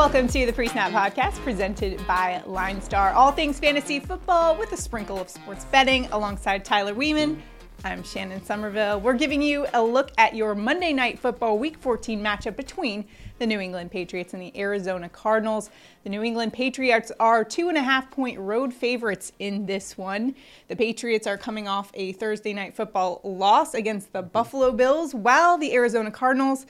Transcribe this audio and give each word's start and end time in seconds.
Welcome 0.00 0.28
to 0.28 0.46
the 0.46 0.52
Pre-Snap 0.54 0.92
Podcast 0.92 1.34
presented 1.44 2.04
by 2.06 2.42
LineStar. 2.46 3.12
All 3.12 3.32
things 3.32 3.60
fantasy 3.60 4.00
football 4.00 4.56
with 4.56 4.72
a 4.72 4.76
sprinkle 4.78 5.20
of 5.20 5.28
sports 5.28 5.66
betting 5.66 6.06
alongside 6.06 6.64
Tyler 6.64 6.94
Weeman. 6.94 7.38
I'm 7.84 8.02
Shannon 8.02 8.42
Somerville. 8.42 8.98
We're 8.98 9.12
giving 9.12 9.42
you 9.42 9.66
a 9.74 9.84
look 9.84 10.10
at 10.16 10.34
your 10.34 10.54
Monday 10.54 10.94
Night 10.94 11.18
Football 11.18 11.58
Week 11.58 11.76
14 11.76 12.18
matchup 12.18 12.56
between 12.56 13.04
the 13.38 13.46
New 13.46 13.60
England 13.60 13.90
Patriots 13.90 14.32
and 14.32 14.42
the 14.42 14.58
Arizona 14.58 15.06
Cardinals. 15.10 15.68
The 16.04 16.08
New 16.08 16.22
England 16.22 16.54
Patriots 16.54 17.12
are 17.20 17.44
two 17.44 17.68
and 17.68 17.76
a 17.76 17.82
half 17.82 18.10
point 18.10 18.38
road 18.38 18.72
favorites 18.72 19.32
in 19.38 19.66
this 19.66 19.98
one. 19.98 20.34
The 20.68 20.76
Patriots 20.76 21.26
are 21.26 21.36
coming 21.36 21.68
off 21.68 21.90
a 21.92 22.12
Thursday 22.12 22.54
Night 22.54 22.74
Football 22.74 23.20
loss 23.22 23.74
against 23.74 24.14
the 24.14 24.22
Buffalo 24.22 24.72
Bills, 24.72 25.14
while 25.14 25.58
the 25.58 25.74
Arizona 25.74 26.10
Cardinals 26.10 26.64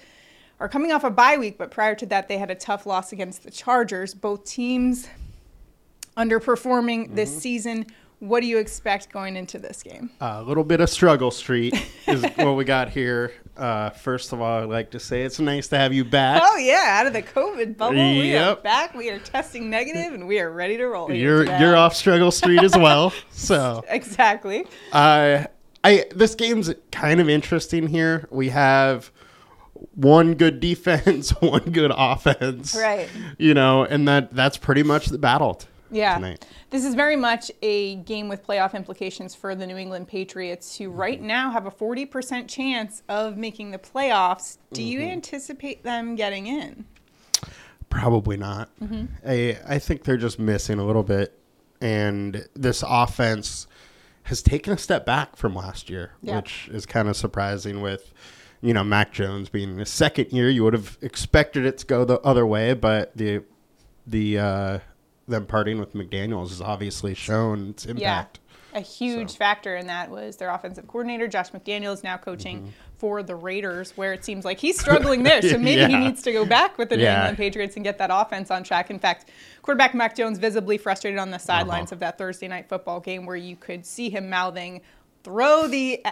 are 0.60 0.68
coming 0.68 0.92
off 0.92 1.04
a 1.04 1.10
bye 1.10 1.38
week, 1.38 1.58
but 1.58 1.70
prior 1.70 1.94
to 1.96 2.06
that, 2.06 2.28
they 2.28 2.38
had 2.38 2.50
a 2.50 2.54
tough 2.54 2.86
loss 2.86 3.12
against 3.12 3.42
the 3.42 3.50
Chargers. 3.50 4.14
Both 4.14 4.44
teams 4.44 5.08
underperforming 6.16 7.06
mm-hmm. 7.06 7.14
this 7.14 7.36
season. 7.36 7.86
What 8.18 8.40
do 8.40 8.46
you 8.46 8.58
expect 8.58 9.10
going 9.10 9.34
into 9.34 9.58
this 9.58 9.82
game? 9.82 10.10
A 10.20 10.42
little 10.42 10.62
bit 10.62 10.80
of 10.80 10.90
struggle 10.90 11.30
street 11.30 11.74
is 12.06 12.22
what 12.36 12.54
we 12.54 12.64
got 12.64 12.90
here. 12.90 13.32
Uh, 13.56 13.88
first 13.88 14.34
of 14.34 14.42
all, 14.42 14.62
I'd 14.62 14.68
like 14.68 14.90
to 14.90 15.00
say 15.00 15.22
it's 15.22 15.40
nice 15.40 15.68
to 15.68 15.78
have 15.78 15.94
you 15.94 16.04
back. 16.04 16.42
Oh 16.44 16.56
yeah, 16.58 16.98
out 17.00 17.06
of 17.06 17.14
the 17.14 17.22
COVID 17.22 17.78
bubble, 17.78 17.96
yep. 17.96 18.22
we 18.22 18.36
are 18.36 18.56
back. 18.56 18.94
We 18.94 19.08
are 19.08 19.18
testing 19.18 19.70
negative, 19.70 20.12
and 20.12 20.28
we 20.28 20.38
are 20.38 20.50
ready 20.50 20.76
to 20.76 20.86
roll. 20.86 21.10
You're 21.10 21.44
you're 21.58 21.76
off 21.76 21.96
struggle 21.96 22.30
street 22.30 22.62
as 22.62 22.76
well. 22.76 23.12
So 23.30 23.82
exactly. 23.88 24.66
Uh, 24.92 25.44
I 25.82 26.04
this 26.14 26.34
game's 26.34 26.70
kind 26.92 27.20
of 27.20 27.30
interesting 27.30 27.86
here. 27.86 28.28
We 28.30 28.50
have 28.50 29.10
one 29.94 30.34
good 30.34 30.60
defense, 30.60 31.30
one 31.40 31.70
good 31.70 31.92
offense. 31.94 32.74
Right. 32.74 33.08
You 33.38 33.54
know, 33.54 33.84
and 33.84 34.06
that 34.08 34.34
that's 34.34 34.56
pretty 34.56 34.82
much 34.82 35.06
the 35.06 35.18
battle. 35.18 35.54
T- 35.54 35.66
yeah. 35.90 36.14
Tonight. 36.14 36.46
This 36.70 36.84
is 36.84 36.94
very 36.94 37.16
much 37.16 37.50
a 37.62 37.96
game 37.96 38.28
with 38.28 38.46
playoff 38.46 38.74
implications 38.74 39.34
for 39.34 39.54
the 39.54 39.66
New 39.66 39.76
England 39.76 40.08
Patriots, 40.08 40.76
who 40.78 40.88
right 40.88 41.18
mm-hmm. 41.18 41.26
now 41.26 41.50
have 41.50 41.66
a 41.66 41.70
40% 41.70 42.48
chance 42.48 43.02
of 43.08 43.36
making 43.36 43.72
the 43.72 43.78
playoffs. 43.78 44.58
Do 44.72 44.82
you 44.82 45.00
mm-hmm. 45.00 45.10
anticipate 45.10 45.82
them 45.82 46.14
getting 46.14 46.46
in? 46.46 46.84
Probably 47.88 48.36
not. 48.36 48.70
Mm-hmm. 48.80 49.06
I, 49.26 49.58
I 49.66 49.78
think 49.80 50.04
they're 50.04 50.16
just 50.16 50.38
missing 50.38 50.78
a 50.78 50.84
little 50.84 51.02
bit. 51.02 51.36
And 51.80 52.46
this 52.54 52.84
offense 52.86 53.66
has 54.24 54.42
taken 54.42 54.72
a 54.72 54.78
step 54.78 55.04
back 55.04 55.34
from 55.34 55.56
last 55.56 55.90
year, 55.90 56.12
yeah. 56.22 56.36
which 56.36 56.68
is 56.72 56.86
kind 56.86 57.08
of 57.08 57.16
surprising 57.16 57.80
with 57.80 58.12
you 58.62 58.74
know, 58.74 58.84
Mac 58.84 59.12
Jones 59.12 59.48
being 59.48 59.76
the 59.76 59.86
second 59.86 60.32
year, 60.32 60.50
you 60.50 60.64
would 60.64 60.74
have 60.74 60.98
expected 61.00 61.64
it 61.64 61.78
to 61.78 61.86
go 61.86 62.04
the 62.04 62.20
other 62.20 62.46
way, 62.46 62.74
but 62.74 63.16
the 63.16 63.42
the 64.06 64.38
uh, 64.38 64.78
them 65.26 65.46
parting 65.46 65.78
with 65.78 65.94
McDaniels 65.94 66.48
has 66.50 66.60
obviously 66.60 67.14
shown 67.14 67.70
its 67.70 67.86
impact. 67.86 68.38
Yeah. 68.42 68.46
A 68.72 68.80
huge 68.80 69.30
so. 69.30 69.36
factor 69.36 69.74
in 69.74 69.88
that 69.88 70.10
was 70.10 70.36
their 70.36 70.50
offensive 70.50 70.86
coordinator, 70.86 71.26
Josh 71.26 71.50
McDaniels, 71.50 71.94
is 71.94 72.04
now 72.04 72.16
coaching 72.16 72.58
mm-hmm. 72.58 72.68
for 72.98 73.20
the 73.22 73.34
Raiders, 73.34 73.96
where 73.96 74.12
it 74.12 74.24
seems 74.24 74.44
like 74.44 74.60
he's 74.60 74.78
struggling 74.78 75.24
there. 75.24 75.42
So 75.42 75.58
maybe 75.58 75.80
yeah. 75.80 75.88
he 75.88 75.96
needs 75.96 76.22
to 76.22 76.32
go 76.32 76.44
back 76.44 76.78
with 76.78 76.90
the 76.90 76.96
New 76.96 77.06
England 77.06 77.36
Patriots 77.36 77.74
and 77.74 77.84
get 77.84 77.98
that 77.98 78.10
offense 78.12 78.48
on 78.48 78.62
track. 78.62 78.90
In 78.90 79.00
fact, 79.00 79.28
quarterback 79.62 79.92
Mac 79.92 80.14
Jones 80.14 80.38
visibly 80.38 80.78
frustrated 80.78 81.18
on 81.18 81.30
the 81.30 81.38
sidelines 81.38 81.88
uh-huh. 81.88 81.96
of 81.96 82.00
that 82.00 82.18
Thursday 82.18 82.46
night 82.46 82.68
football 82.68 83.00
game 83.00 83.26
where 83.26 83.36
you 83.36 83.56
could 83.56 83.84
see 83.84 84.08
him 84.08 84.30
mouthing, 84.30 84.82
throw 85.24 85.66
the 85.66 86.04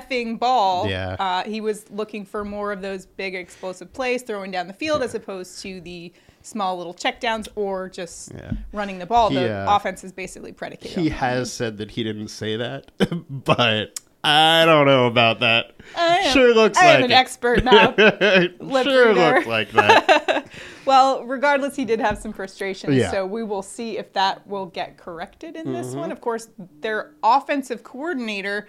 effing 0.00 0.38
ball. 0.38 0.88
Yeah. 0.88 1.16
Uh, 1.18 1.44
he 1.44 1.60
was 1.60 1.90
looking 1.90 2.24
for 2.24 2.44
more 2.44 2.72
of 2.72 2.80
those 2.80 3.06
big 3.06 3.34
explosive 3.34 3.92
plays, 3.92 4.22
throwing 4.22 4.50
down 4.50 4.66
the 4.66 4.72
field, 4.72 5.00
yeah. 5.00 5.06
as 5.06 5.14
opposed 5.14 5.60
to 5.62 5.80
the 5.80 6.12
small 6.42 6.76
little 6.76 6.94
checkdowns 6.94 7.48
or 7.54 7.88
just 7.88 8.32
yeah. 8.32 8.52
running 8.72 8.98
the 8.98 9.06
ball. 9.06 9.30
He, 9.30 9.36
the 9.36 9.52
uh, 9.52 9.76
offense 9.76 10.04
is 10.04 10.12
basically 10.12 10.52
predicated. 10.52 10.98
He 10.98 11.08
has 11.08 11.52
said 11.52 11.78
that 11.78 11.90
he 11.90 12.02
didn't 12.02 12.28
say 12.28 12.56
that, 12.56 12.90
but 13.30 14.00
I 14.24 14.64
don't 14.66 14.86
know 14.86 15.06
about 15.06 15.40
that. 15.40 15.72
Am, 15.96 16.32
sure 16.32 16.54
looks 16.54 16.76
like 16.76 16.84
I 16.84 16.88
like 16.88 16.98
am 16.98 17.04
an 17.04 17.10
it. 17.10 17.14
expert 17.14 17.64
now. 17.64 17.94
sure 17.96 19.14
looks 19.14 19.46
like 19.46 19.72
that. 19.72 20.48
well, 20.84 21.24
regardless, 21.24 21.74
he 21.74 21.84
did 21.84 22.00
have 22.00 22.18
some 22.18 22.32
frustrations, 22.32 22.94
yeah. 22.94 23.10
so 23.10 23.26
we 23.26 23.42
will 23.42 23.62
see 23.62 23.98
if 23.98 24.12
that 24.12 24.46
will 24.46 24.66
get 24.66 24.96
corrected 24.96 25.56
in 25.56 25.64
mm-hmm. 25.64 25.74
this 25.74 25.94
one. 25.94 26.12
Of 26.12 26.20
course, 26.20 26.48
their 26.80 27.14
offensive 27.22 27.82
coordinator 27.82 28.68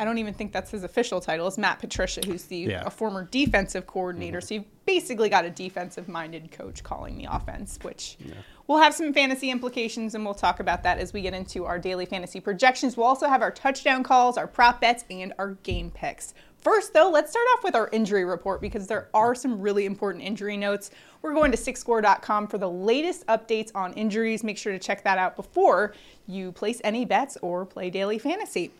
I 0.00 0.04
don't 0.04 0.16
even 0.16 0.32
think 0.32 0.52
that's 0.52 0.70
his 0.70 0.82
official 0.82 1.20
title. 1.20 1.46
It's 1.46 1.58
Matt 1.58 1.78
Patricia, 1.78 2.22
who's 2.24 2.44
the 2.44 2.56
yeah. 2.56 2.84
a 2.86 2.90
former 2.90 3.28
defensive 3.30 3.86
coordinator. 3.86 4.38
Mm-hmm. 4.38 4.46
So 4.46 4.54
you've 4.54 4.86
basically 4.86 5.28
got 5.28 5.44
a 5.44 5.50
defensive-minded 5.50 6.50
coach 6.52 6.82
calling 6.82 7.18
the 7.18 7.26
offense, 7.30 7.78
which 7.82 8.16
yeah. 8.18 8.32
will 8.66 8.78
have 8.78 8.94
some 8.94 9.12
fantasy 9.12 9.50
implications, 9.50 10.14
and 10.14 10.24
we'll 10.24 10.32
talk 10.32 10.58
about 10.58 10.82
that 10.84 10.96
as 10.96 11.12
we 11.12 11.20
get 11.20 11.34
into 11.34 11.66
our 11.66 11.78
daily 11.78 12.06
fantasy 12.06 12.40
projections. 12.40 12.96
We'll 12.96 13.08
also 13.08 13.28
have 13.28 13.42
our 13.42 13.50
touchdown 13.50 14.02
calls, 14.02 14.38
our 14.38 14.46
prop 14.46 14.80
bets, 14.80 15.04
and 15.10 15.34
our 15.38 15.50
game 15.64 15.90
picks. 15.90 16.32
First, 16.62 16.94
though, 16.94 17.10
let's 17.10 17.30
start 17.30 17.46
off 17.54 17.62
with 17.62 17.74
our 17.74 17.90
injury 17.92 18.24
report 18.24 18.62
because 18.62 18.86
there 18.86 19.08
are 19.12 19.34
some 19.34 19.60
really 19.60 19.84
important 19.84 20.24
injury 20.24 20.56
notes. 20.56 20.90
We're 21.20 21.34
going 21.34 21.50
to 21.52 21.58
sixscore.com 21.58 22.46
for 22.46 22.56
the 22.56 22.70
latest 22.70 23.26
updates 23.26 23.70
on 23.74 23.92
injuries. 23.92 24.42
Make 24.42 24.56
sure 24.56 24.72
to 24.72 24.78
check 24.78 25.04
that 25.04 25.18
out 25.18 25.36
before 25.36 25.94
you 26.26 26.52
place 26.52 26.80
any 26.84 27.04
bets 27.04 27.36
or 27.42 27.66
play 27.66 27.90
daily 27.90 28.18
fantasy. 28.18 28.70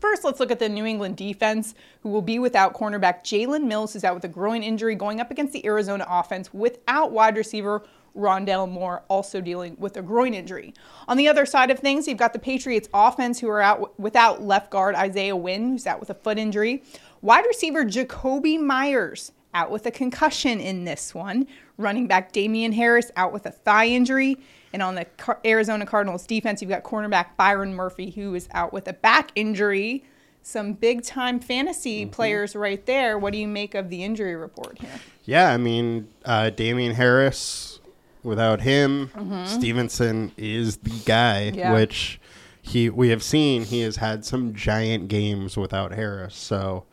First, 0.00 0.24
let's 0.24 0.40
look 0.40 0.50
at 0.50 0.58
the 0.58 0.68
New 0.68 0.86
England 0.86 1.16
defense, 1.16 1.74
who 2.02 2.08
will 2.08 2.22
be 2.22 2.38
without 2.38 2.72
cornerback 2.72 3.22
Jalen 3.22 3.64
Mills, 3.64 3.92
who's 3.92 4.02
out 4.02 4.14
with 4.14 4.24
a 4.24 4.28
groin 4.28 4.62
injury, 4.62 4.94
going 4.94 5.20
up 5.20 5.30
against 5.30 5.52
the 5.52 5.64
Arizona 5.66 6.06
offense 6.08 6.52
without 6.54 7.12
wide 7.12 7.36
receiver 7.36 7.82
Rondale 8.16 8.68
Moore, 8.68 9.04
also 9.08 9.40
dealing 9.40 9.76
with 9.78 9.96
a 9.98 10.02
groin 10.02 10.32
injury. 10.32 10.72
On 11.06 11.18
the 11.18 11.28
other 11.28 11.44
side 11.44 11.70
of 11.70 11.78
things, 11.78 12.08
you've 12.08 12.18
got 12.18 12.32
the 12.32 12.38
Patriots 12.38 12.88
offense, 12.94 13.38
who 13.38 13.48
are 13.48 13.60
out 13.60 13.98
without 14.00 14.42
left 14.42 14.70
guard 14.70 14.94
Isaiah 14.94 15.36
Wynn, 15.36 15.72
who's 15.72 15.86
out 15.86 16.00
with 16.00 16.10
a 16.10 16.14
foot 16.14 16.38
injury. 16.38 16.82
Wide 17.20 17.44
receiver 17.46 17.84
Jakobi 17.84 18.58
Meyers 18.58 19.32
out 19.52 19.70
with 19.70 19.84
a 19.84 19.90
concussion 19.90 20.60
in 20.60 20.84
this 20.84 21.14
one. 21.14 21.46
Running 21.76 22.06
back 22.06 22.32
Damien 22.32 22.72
Harris 22.72 23.10
out 23.16 23.32
with 23.32 23.44
a 23.46 23.50
thigh 23.50 23.88
injury. 23.88 24.38
And 24.72 24.82
on 24.82 24.94
the 24.94 25.06
Arizona 25.44 25.84
Cardinals 25.84 26.26
defense, 26.26 26.62
you've 26.62 26.70
got 26.70 26.84
cornerback 26.84 27.36
Byron 27.36 27.74
Murphy, 27.74 28.10
who 28.10 28.34
is 28.34 28.48
out 28.52 28.72
with 28.72 28.86
a 28.86 28.92
back 28.92 29.32
injury. 29.34 30.04
Some 30.42 30.72
big 30.74 31.02
time 31.02 31.40
fantasy 31.40 32.02
mm-hmm. 32.02 32.12
players 32.12 32.56
right 32.56 32.84
there. 32.86 33.18
What 33.18 33.32
do 33.32 33.38
you 33.38 33.48
make 33.48 33.74
of 33.74 33.90
the 33.90 34.02
injury 34.04 34.36
report 34.36 34.78
here? 34.78 35.00
Yeah, 35.24 35.50
I 35.50 35.56
mean, 35.56 36.08
uh, 36.24 36.50
Damien 36.50 36.94
Harris, 36.94 37.80
without 38.22 38.60
him, 38.62 39.10
mm-hmm. 39.14 39.46
Stevenson 39.46 40.32
is 40.36 40.78
the 40.78 40.98
guy, 41.04 41.52
yeah. 41.54 41.74
which 41.74 42.20
he 42.62 42.88
we 42.88 43.08
have 43.08 43.22
seen 43.22 43.64
he 43.64 43.80
has 43.80 43.96
had 43.96 44.24
some 44.24 44.54
giant 44.54 45.08
games 45.08 45.56
without 45.56 45.92
Harris. 45.92 46.36
So 46.36 46.84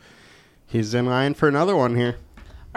he's 0.66 0.94
in 0.94 1.06
line 1.06 1.34
for 1.34 1.48
another 1.48 1.76
one 1.76 1.96
here. 1.96 2.18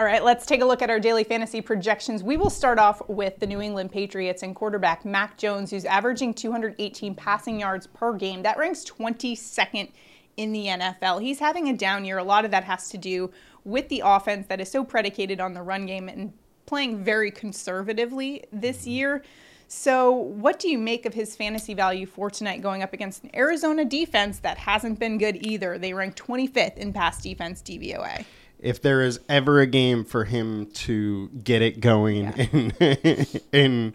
All 0.01 0.07
right, 0.07 0.23
let's 0.23 0.47
take 0.47 0.61
a 0.61 0.65
look 0.65 0.81
at 0.81 0.89
our 0.89 0.99
daily 0.99 1.23
fantasy 1.23 1.61
projections. 1.61 2.23
We 2.23 2.35
will 2.35 2.49
start 2.49 2.79
off 2.79 3.07
with 3.07 3.37
the 3.37 3.45
New 3.45 3.61
England 3.61 3.91
Patriots 3.91 4.41
and 4.41 4.55
quarterback 4.55 5.05
Mac 5.05 5.37
Jones, 5.37 5.69
who's 5.69 5.85
averaging 5.85 6.33
218 6.33 7.13
passing 7.13 7.59
yards 7.59 7.85
per 7.85 8.13
game. 8.13 8.41
That 8.41 8.57
ranks 8.57 8.83
22nd 8.83 9.91
in 10.37 10.53
the 10.53 10.65
NFL. 10.65 11.21
He's 11.21 11.37
having 11.37 11.69
a 11.69 11.77
down 11.77 12.03
year. 12.03 12.17
A 12.17 12.23
lot 12.23 12.45
of 12.45 12.49
that 12.49 12.63
has 12.63 12.89
to 12.89 12.97
do 12.97 13.29
with 13.63 13.89
the 13.89 14.01
offense 14.03 14.47
that 14.47 14.59
is 14.59 14.71
so 14.71 14.83
predicated 14.83 15.39
on 15.39 15.53
the 15.53 15.61
run 15.61 15.85
game 15.85 16.09
and 16.09 16.33
playing 16.65 17.03
very 17.03 17.29
conservatively 17.29 18.45
this 18.51 18.79
mm-hmm. 18.79 18.89
year. 18.89 19.23
So, 19.67 20.11
what 20.13 20.59
do 20.59 20.67
you 20.67 20.79
make 20.79 21.05
of 21.05 21.13
his 21.13 21.35
fantasy 21.35 21.75
value 21.75 22.07
for 22.07 22.31
tonight 22.31 22.63
going 22.63 22.81
up 22.81 22.93
against 22.93 23.23
an 23.23 23.29
Arizona 23.35 23.85
defense 23.85 24.39
that 24.39 24.57
hasn't 24.57 24.97
been 24.97 25.19
good 25.19 25.45
either? 25.45 25.77
They 25.77 25.93
rank 25.93 26.15
25th 26.15 26.77
in 26.77 26.91
pass 26.91 27.21
defense 27.21 27.61
DVOA 27.61 28.25
if 28.61 28.81
there 28.81 29.01
is 29.01 29.19
ever 29.27 29.59
a 29.59 29.67
game 29.67 30.05
for 30.05 30.25
him 30.25 30.67
to 30.67 31.29
get 31.43 31.61
it 31.61 31.79
going 31.79 32.25
yeah. 32.25 32.45
and, 32.51 33.41
and 33.53 33.93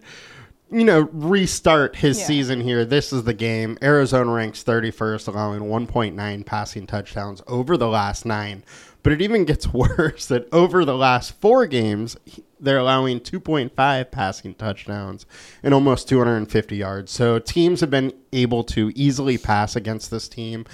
you 0.69 0.83
know 0.83 1.09
restart 1.13 1.95
his 1.95 2.19
yeah. 2.19 2.25
season 2.25 2.61
here, 2.61 2.85
this 2.85 3.13
is 3.13 3.23
the 3.23 3.33
game. 3.33 3.77
Arizona 3.81 4.31
ranks 4.31 4.63
31st, 4.63 5.27
allowing 5.29 5.61
1.9 5.61 6.45
passing 6.45 6.85
touchdowns 6.85 7.41
over 7.47 7.77
the 7.77 7.87
last 7.87 8.25
nine. 8.25 8.63
But 9.03 9.13
it 9.13 9.21
even 9.21 9.45
gets 9.45 9.67
worse 9.73 10.25
that 10.25 10.51
over 10.51 10.83
the 10.83 10.97
last 10.97 11.39
four 11.39 11.65
games, 11.65 12.17
they're 12.59 12.79
allowing 12.79 13.21
2.5 13.21 14.11
passing 14.11 14.53
touchdowns 14.55 15.25
and 15.63 15.73
almost 15.73 16.09
250 16.09 16.75
yards. 16.75 17.11
So 17.11 17.39
teams 17.39 17.79
have 17.79 17.91
been 17.91 18.11
able 18.33 18.63
to 18.65 18.91
easily 18.95 19.37
pass 19.37 19.75
against 19.75 20.11
this 20.11 20.27
team, 20.27 20.65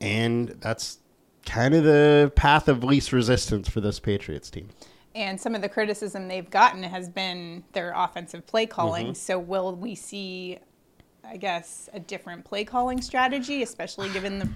and 0.00 0.48
that's 0.60 0.98
kind 1.46 1.74
of 1.74 1.84
the 1.84 2.32
path 2.36 2.68
of 2.68 2.84
least 2.84 3.12
resistance 3.12 3.68
for 3.68 3.80
this 3.80 3.98
Patriots 3.98 4.50
team. 4.50 4.68
And 5.14 5.40
some 5.40 5.54
of 5.54 5.62
the 5.62 5.68
criticism 5.68 6.28
they've 6.28 6.50
gotten 6.50 6.82
has 6.82 7.08
been 7.08 7.64
their 7.72 7.92
offensive 7.96 8.46
play 8.46 8.66
calling. 8.66 9.06
Mm-hmm. 9.06 9.14
So 9.14 9.38
will 9.38 9.74
we 9.74 9.94
see, 9.94 10.58
I 11.24 11.38
guess, 11.38 11.88
a 11.94 12.00
different 12.00 12.44
play 12.44 12.64
calling 12.64 13.00
strategy, 13.00 13.62
especially 13.62 14.10
given 14.10 14.38
the 14.38 14.48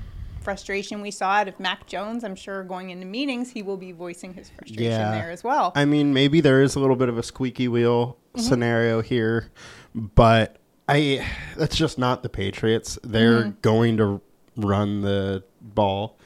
frustration 0.42 1.00
we 1.00 1.10
saw 1.10 1.30
out 1.30 1.48
of 1.48 1.58
Mac 1.60 1.86
Jones. 1.86 2.24
I'm 2.24 2.34
sure 2.34 2.64
going 2.64 2.90
into 2.90 3.06
meetings, 3.06 3.50
he 3.50 3.62
will 3.62 3.76
be 3.76 3.92
voicing 3.92 4.34
his 4.34 4.50
frustration 4.50 4.84
Yeah. 4.84 5.12
there 5.12 5.30
as 5.30 5.44
well. 5.44 5.72
I 5.74 5.84
mean, 5.84 6.12
maybe 6.12 6.40
there 6.40 6.62
is 6.62 6.74
a 6.74 6.80
little 6.80 6.96
bit 6.96 7.08
of 7.08 7.18
a 7.18 7.22
squeaky 7.22 7.68
wheel 7.68 8.16
scenario 8.36 9.00
here, 9.00 9.50
but 9.94 10.56
I 10.88 11.26
that's 11.56 11.76
just 11.76 11.98
not 11.98 12.22
the 12.22 12.28
Patriots. 12.28 12.98
They're 13.02 13.44
going 13.62 13.96
to 13.98 14.20
run 14.56 15.02
the 15.02 15.44
ball. 15.60 16.18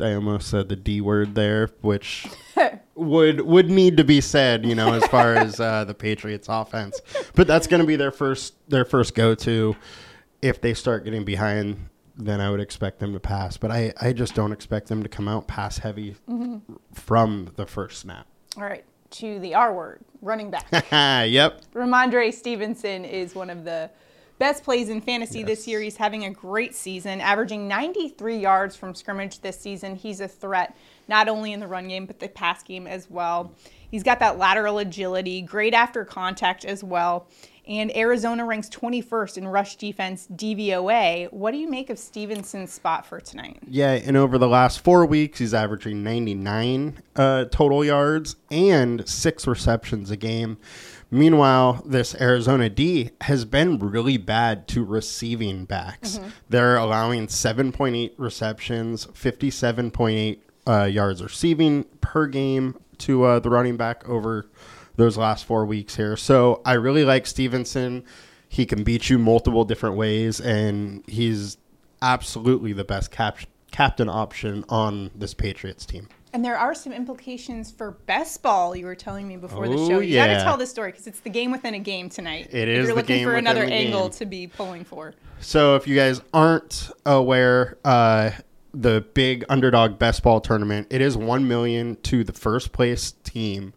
I 0.00 0.14
almost 0.14 0.48
said 0.48 0.68
the 0.68 0.76
D 0.76 1.00
word 1.00 1.34
there, 1.34 1.70
which 1.80 2.26
would 2.94 3.40
would 3.42 3.70
need 3.70 3.96
to 3.96 4.04
be 4.04 4.20
said, 4.20 4.64
you 4.64 4.74
know, 4.74 4.94
as 4.94 5.06
far 5.06 5.34
as 5.34 5.60
uh, 5.60 5.84
the 5.84 5.94
Patriots 5.94 6.48
offense. 6.50 7.00
But 7.34 7.46
that's 7.46 7.66
going 7.66 7.80
to 7.80 7.86
be 7.86 7.96
their 7.96 8.10
first 8.10 8.54
their 8.68 8.84
first 8.84 9.14
go 9.14 9.34
to. 9.36 9.76
If 10.42 10.60
they 10.60 10.74
start 10.74 11.04
getting 11.04 11.24
behind, 11.24 11.88
then 12.16 12.40
I 12.40 12.50
would 12.50 12.60
expect 12.60 12.98
them 12.98 13.12
to 13.12 13.20
pass. 13.20 13.56
But 13.56 13.70
I 13.70 13.92
I 14.00 14.12
just 14.12 14.34
don't 14.34 14.52
expect 14.52 14.88
them 14.88 15.02
to 15.02 15.08
come 15.08 15.28
out 15.28 15.46
pass 15.46 15.78
heavy 15.78 16.16
from 16.92 17.52
the 17.56 17.66
first 17.66 18.00
snap. 18.00 18.26
All 18.56 18.64
right, 18.64 18.84
to 19.10 19.38
the 19.40 19.54
R 19.54 19.74
word, 19.74 20.00
running 20.22 20.50
back. 20.50 20.66
yep. 21.30 21.62
Rhamondre 21.74 22.32
Stevenson 22.32 23.04
is 23.04 23.34
one 23.34 23.50
of 23.50 23.64
the 23.64 23.90
best 24.38 24.64
plays 24.64 24.88
in 24.88 25.00
fantasy 25.00 25.42
this 25.42 25.66
year. 25.66 25.80
He's 25.80 25.96
having 25.96 26.24
a 26.24 26.30
great 26.30 26.74
season, 26.74 27.20
averaging 27.20 27.68
93 27.68 28.38
yards 28.38 28.76
from 28.76 28.94
scrimmage 28.94 29.40
this 29.40 29.58
season. 29.58 29.96
He's 29.96 30.20
a 30.20 30.28
threat 30.28 30.76
not 31.08 31.28
only 31.28 31.52
in 31.52 31.60
the 31.60 31.66
run 31.66 31.88
game, 31.88 32.06
but 32.06 32.18
the 32.18 32.28
pass 32.28 32.62
game 32.62 32.86
as 32.86 33.08
well. 33.10 33.52
He's 33.90 34.02
got 34.02 34.18
that 34.18 34.38
lateral 34.38 34.78
agility, 34.78 35.40
great 35.40 35.72
after 35.74 36.04
contact 36.04 36.64
as 36.64 36.82
well. 36.82 37.28
And 37.66 37.94
Arizona 37.96 38.44
ranks 38.44 38.68
21st 38.68 39.38
in 39.38 39.48
rush 39.48 39.76
defense 39.76 40.28
DVOA. 40.32 41.32
What 41.32 41.50
do 41.50 41.58
you 41.58 41.68
make 41.68 41.90
of 41.90 41.98
Stevenson's 41.98 42.72
spot 42.72 43.04
for 43.04 43.20
tonight? 43.20 43.58
Yeah, 43.66 43.92
and 43.92 44.16
over 44.16 44.38
the 44.38 44.46
last 44.46 44.80
four 44.80 45.04
weeks, 45.04 45.40
he's 45.40 45.52
averaging 45.52 46.04
99 46.04 47.02
uh, 47.16 47.46
total 47.46 47.84
yards 47.84 48.36
and 48.50 49.08
six 49.08 49.46
receptions 49.46 50.12
a 50.12 50.16
game. 50.16 50.58
Meanwhile, 51.10 51.82
this 51.84 52.14
Arizona 52.20 52.68
D 52.68 53.10
has 53.22 53.44
been 53.44 53.78
really 53.78 54.16
bad 54.16 54.66
to 54.68 54.84
receiving 54.84 55.64
backs. 55.64 56.20
They're 56.48 56.76
allowing 56.76 57.28
7.8 57.28 58.12
receptions, 58.16 59.06
57.8 59.06 60.38
uh, 60.68 60.84
yards 60.84 61.22
receiving 61.22 61.84
per 62.00 62.26
game 62.26 62.76
to 62.98 63.24
uh, 63.24 63.38
the 63.38 63.50
running 63.50 63.76
back 63.76 64.08
over 64.08 64.46
those 64.96 65.16
last 65.16 65.44
four 65.44 65.64
weeks 65.64 65.96
here. 65.96 66.16
So 66.16 66.60
I 66.64 66.74
really 66.74 67.04
like 67.04 67.26
Stevenson. 67.26 68.04
He 68.48 68.66
can 68.66 68.82
beat 68.84 69.10
you 69.10 69.18
multiple 69.18 69.64
different 69.64 69.96
ways, 69.96 70.40
and 70.40 71.04
he's 71.06 71.58
absolutely 72.02 72.72
the 72.72 72.84
best 72.84 73.10
cap- 73.10 73.38
captain 73.70 74.08
option 74.08 74.64
on 74.68 75.10
this 75.14 75.34
Patriots 75.34 75.84
team. 75.84 76.08
And 76.32 76.44
there 76.44 76.58
are 76.58 76.74
some 76.74 76.92
implications 76.92 77.70
for 77.70 77.92
best 77.92 78.42
ball. 78.42 78.76
You 78.76 78.84
were 78.84 78.94
telling 78.94 79.26
me 79.26 79.36
before 79.36 79.68
the 79.68 79.74
Oh, 79.74 79.88
show. 79.88 80.00
You 80.00 80.16
got 80.16 80.26
to 80.26 80.42
tell 80.42 80.58
this 80.58 80.70
story 80.70 80.90
because 80.92 81.06
it's 81.06 81.20
the 81.20 81.30
game 81.30 81.50
within 81.50 81.72
a 81.74 81.78
game 81.78 82.10
tonight. 82.10 82.48
It 82.52 82.68
is 82.68 82.78
You're 82.78 82.86
the 82.88 82.94
looking 82.94 83.16
game 83.16 83.26
for 83.26 83.36
another 83.36 83.64
angle 83.64 84.10
to 84.10 84.26
be 84.26 84.46
pulling 84.46 84.84
for. 84.84 85.14
So 85.40 85.76
if 85.76 85.88
you 85.88 85.96
guys 85.96 86.20
aren't 86.34 86.90
aware, 87.06 87.78
uh, 87.84 88.32
the 88.74 89.04
big 89.14 89.44
underdog 89.48 89.98
best 89.98 90.22
ball 90.22 90.40
tournament, 90.42 90.88
it 90.90 91.00
is 91.00 91.16
one 91.16 91.48
million 91.48 91.96
to 92.02 92.22
the 92.22 92.34
first 92.34 92.72
place 92.72 93.12
team 93.24 93.72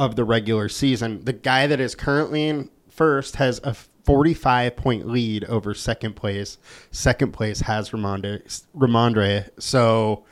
of 0.00 0.16
the 0.16 0.24
regular 0.24 0.66
season. 0.70 1.22
The 1.26 1.34
guy 1.34 1.66
that 1.66 1.78
is 1.78 1.94
currently 1.94 2.48
in 2.48 2.70
first 2.88 3.36
has 3.36 3.60
a 3.62 3.74
45 3.74 4.74
point 4.76 5.06
lead 5.06 5.44
over 5.44 5.74
second 5.74 6.14
place. 6.16 6.56
Second 6.90 7.32
place 7.32 7.60
has 7.60 7.90
Rhamondre. 7.90 8.62
Rhamondre. 8.74 9.50
So 9.58 10.24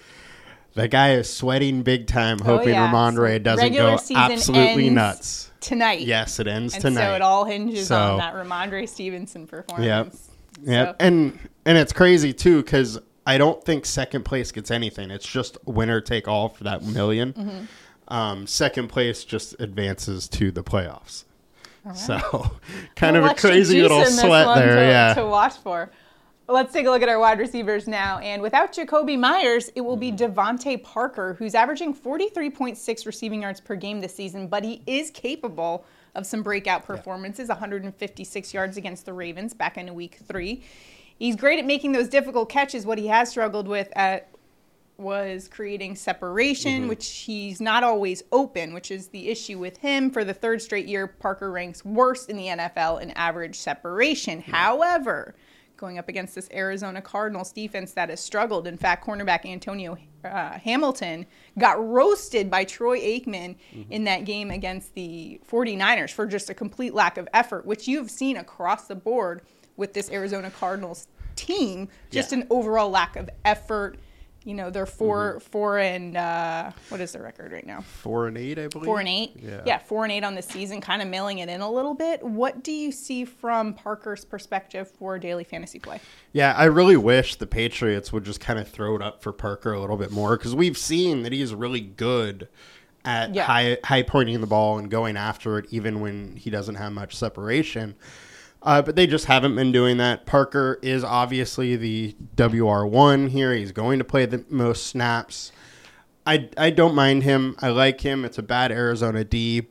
the 0.73 0.89
guy 0.89 1.13
is 1.13 1.31
sweating 1.31 1.83
big 1.83 2.07
time, 2.07 2.39
hoping 2.39 2.69
Oh, 2.71 2.73
yeah. 2.73 2.91
Rhamondre 2.91 3.43
doesn't 3.43 3.63
regular 3.63 3.97
go 3.99 4.15
absolutely 4.17 4.89
nuts. 4.89 5.51
Tonight. 5.61 6.01
Yes, 6.01 6.41
it 6.41 6.47
ends 6.47 6.73
And 6.75 6.83
tonight. 6.83 7.03
so 7.03 7.15
it 7.15 7.21
all 7.23 7.45
hinges 7.45 7.89
So- 7.89 8.13
on 8.13 8.19
that 8.19 8.35
Rhamondre 8.35 8.89
Stevenson 8.89 9.47
performance. 9.47 10.31
Yeah, 10.65 10.87
So- 10.87 10.95
and 10.99 11.39
and 11.67 11.77
it's 11.77 11.93
crazy 11.93 12.33
too 12.33 12.63
because 12.63 12.99
I 13.27 13.37
don't 13.37 13.63
think 13.63 13.85
second 13.85 14.25
place 14.25 14.51
gets 14.51 14.71
anything. 14.71 15.11
It's 15.11 15.27
just 15.29 15.59
winner 15.67 16.01
take 16.01 16.27
all 16.27 16.49
for 16.49 16.65
that 16.65 16.81
1000000 16.83 17.35
Mm-hmm. 17.35 17.65
Um, 18.09 18.47
second 18.47 18.89
place 18.89 19.25
just 19.25 19.55
advances 19.61 20.29
to 20.31 20.51
the 20.51 20.63
playoffs. 20.63 21.25
So 21.95 22.51
kind 22.97 23.17
of 23.17 23.25
a 23.25 23.35
crazy 23.35 23.81
little 23.81 24.05
sweat 24.05 24.57
there. 24.57 24.77
to, 24.77 24.83
yeah. 24.83 25.15
to 25.15 25.27
watch 25.27 25.55
for. 25.57 25.91
Let's 26.51 26.73
take 26.73 26.87
a 26.87 26.91
look 26.91 27.03
at 27.03 27.11
our 27.11 27.19
wide 27.19 27.39
receivers 27.39 27.87
now. 27.87 28.19
And 28.19 28.41
without 28.41 28.73
Jakobi 28.73 29.19
Meyers, 29.19 29.69
it 29.75 29.83
will 29.83 29.97
be 29.97 30.11
DeVante 30.11 30.83
Parker, 30.83 31.35
who's 31.39 31.55
averaging 31.55 31.95
43.6 31.95 33.07
receiving 33.07 33.43
yards 33.43 33.61
per 33.61 33.77
game 33.77 34.01
this 34.01 34.15
season, 34.15 34.49
but 34.49 34.65
he 34.65 34.83
is 34.87 35.11
capable 35.11 35.85
of 36.15 36.27
some 36.27 36.43
breakout 36.43 36.85
performances 36.87 37.49
156 37.49 38.55
yards 38.55 38.79
against 38.79 39.05
the 39.05 39.13
Ravens 39.13 39.53
back 39.53 39.77
in 39.77 39.95
week 39.95 40.21
three. 40.27 40.63
He's 41.19 41.37
great 41.37 41.59
at 41.59 41.67
making 41.67 41.93
those 41.93 42.09
difficult 42.09 42.49
catches. 42.49 42.87
What 42.87 42.99
he 42.99 43.09
has 43.09 43.29
struggled 43.29 43.69
with 43.69 43.89
at 43.95 44.29
was 45.09 45.47
creating 45.49 45.95
separation, 45.95 46.89
which 46.89 47.09
he's 47.09 47.61
not 47.61 47.85
always 47.85 48.23
open, 48.33 48.75
which 48.75 48.91
is 48.91 49.09
the 49.09 49.29
issue 49.29 49.59
with 49.59 49.77
him. 49.79 50.11
For 50.11 50.25
the 50.25 50.35
third 50.35 50.61
straight 50.61 50.87
year, 50.87 51.07
Parker 51.07 51.51
ranks 51.53 51.85
worst 51.85 52.29
in 52.29 52.37
the 52.37 52.47
NFL 52.49 53.01
in 53.01 53.13
average 53.13 53.57
separation. 53.57 54.41
However, 54.43 55.37
going 55.77 55.99
up 55.99 56.09
against 56.09 56.35
this 56.35 56.49
Arizona 56.53 57.01
Cardinals 57.01 57.53
defense 57.53 57.93
that 57.93 58.09
has 58.11 58.19
struggled. 58.19 58.67
In 58.67 58.77
fact, 58.77 59.07
cornerback 59.07 59.47
Antonio 59.47 59.97
uh, 60.25 60.59
Hamilton 60.59 61.25
got 61.57 61.79
roasted 61.89 62.51
by 62.51 62.65
Troy 62.65 62.99
Aikman 62.99 63.55
in 63.91 64.03
that 64.03 64.25
game 64.25 64.51
against 64.51 64.93
the 64.97 65.41
49ers 65.49 66.11
for 66.11 66.27
just 66.27 66.51
a 66.51 66.55
complete 66.55 66.93
lack 66.95 67.17
of 67.17 67.29
effort, 67.33 67.65
which 67.65 67.87
you've 67.87 68.11
seen 68.11 68.37
across 68.37 68.89
the 68.89 68.97
board 68.97 69.43
with 69.77 69.95
this 69.95 70.11
Arizona 70.11 70.51
Cardinals 70.51 71.07
team. 71.37 71.89
Just 72.11 72.33
Yeah. 72.33 72.39
an 72.39 72.47
overall 72.51 72.91
lack 72.91 73.15
of 73.15 73.31
effort. 73.45 73.97
You 74.45 74.55
know, 74.55 74.71
they're 74.71 74.87
4 74.87 75.41
four 75.41 75.79
and 75.79 76.17
uh, 76.17 76.71
what 76.89 77.01
is 77.01 77.13
their 77.13 77.23
record 77.23 77.53
right 77.53 77.67
now? 77.67 77.83
Four 77.83 78.29
and 78.29 78.39
eight, 78.39 78.59
I 78.59 78.69
believe. 78.69 78.87
Four 78.87 79.01
and 79.01 79.09
eight. 79.09 79.33
Yeah. 79.37 79.61
yeah 79.67 79.79
four 79.79 80.05
and 80.05 80.13
eight 80.13 80.25
on 80.25 80.35
the 80.37 80.43
season, 80.43 80.81
kind 80.81 81.03
of 81.03 81.09
mailing 81.09 81.39
it 81.39 81.49
in 81.49 81.61
a 81.61 81.71
little 81.71 81.93
bit. 81.95 82.23
What 82.23 82.63
do 82.63 82.73
you 82.73 82.91
see 82.93 83.25
from 83.25 83.75
Parker's 83.75 84.25
perspective 84.25 84.91
for 84.91 85.19
daily 85.19 85.45
fantasy 85.45 85.79
play? 85.79 86.01
Yeah, 86.33 86.55
I 86.57 86.65
really 86.65 86.97
wish 86.97 87.35
the 87.37 87.47
Patriots 87.47 88.13
would 88.13 88.25
just 88.25 88.41
kind 88.41 88.59
of 88.59 88.69
throw 88.69 88.95
it 88.97 89.03
up 89.03 89.23
for 89.23 89.33
Parker 89.33 89.73
a 89.73 89.81
little 89.81 89.97
bit 89.99 90.11
more 90.13 90.37
because 90.37 90.55
we've 90.55 90.79
seen 90.79 91.25
that 91.25 91.33
he 91.33 91.43
is 91.43 91.55
really 91.55 91.81
good 91.81 92.49
at 93.05 93.35
Yeah. 93.35 93.45
high 93.45 93.79
high 93.85 94.03
pointing 94.03 94.41
the 94.41 94.47
ball 94.47 94.79
and 94.79 94.91
going 94.91 95.17
after 95.17 95.59
it, 95.59 95.67
even 95.71 96.01
when 96.01 96.37
he 96.37 96.49
doesn't 96.49 96.77
have 96.77 96.93
much 96.93 97.17
separation. 97.17 97.97
Uh, 98.63 98.83
but 98.83 98.97
they 98.97 99.07
just 99.07 99.27
haven't 99.27 99.55
been 99.55 99.71
doing 99.71 99.99
that. 99.99 100.27
Parker 100.27 100.79
is 100.83 101.05
obviously 101.05 101.77
the 101.77 102.17
WR 102.37 102.85
one 102.85 103.29
here. 103.29 103.53
He's 103.55 103.73
going 103.73 103.99
to 103.99 104.05
play 104.05 104.27
the 104.27 104.45
most 104.49 104.87
snaps. 104.87 105.53
I 106.27 106.49
I 106.57 106.71
don't 106.71 106.95
mind 106.95 107.23
him. 107.23 107.57
I 107.61 107.69
like 107.71 108.01
him. 108.01 108.25
It's 108.25 108.39
a 108.39 108.43
bad 108.43 108.73
Arizona 108.73 109.25
D, 109.25 109.69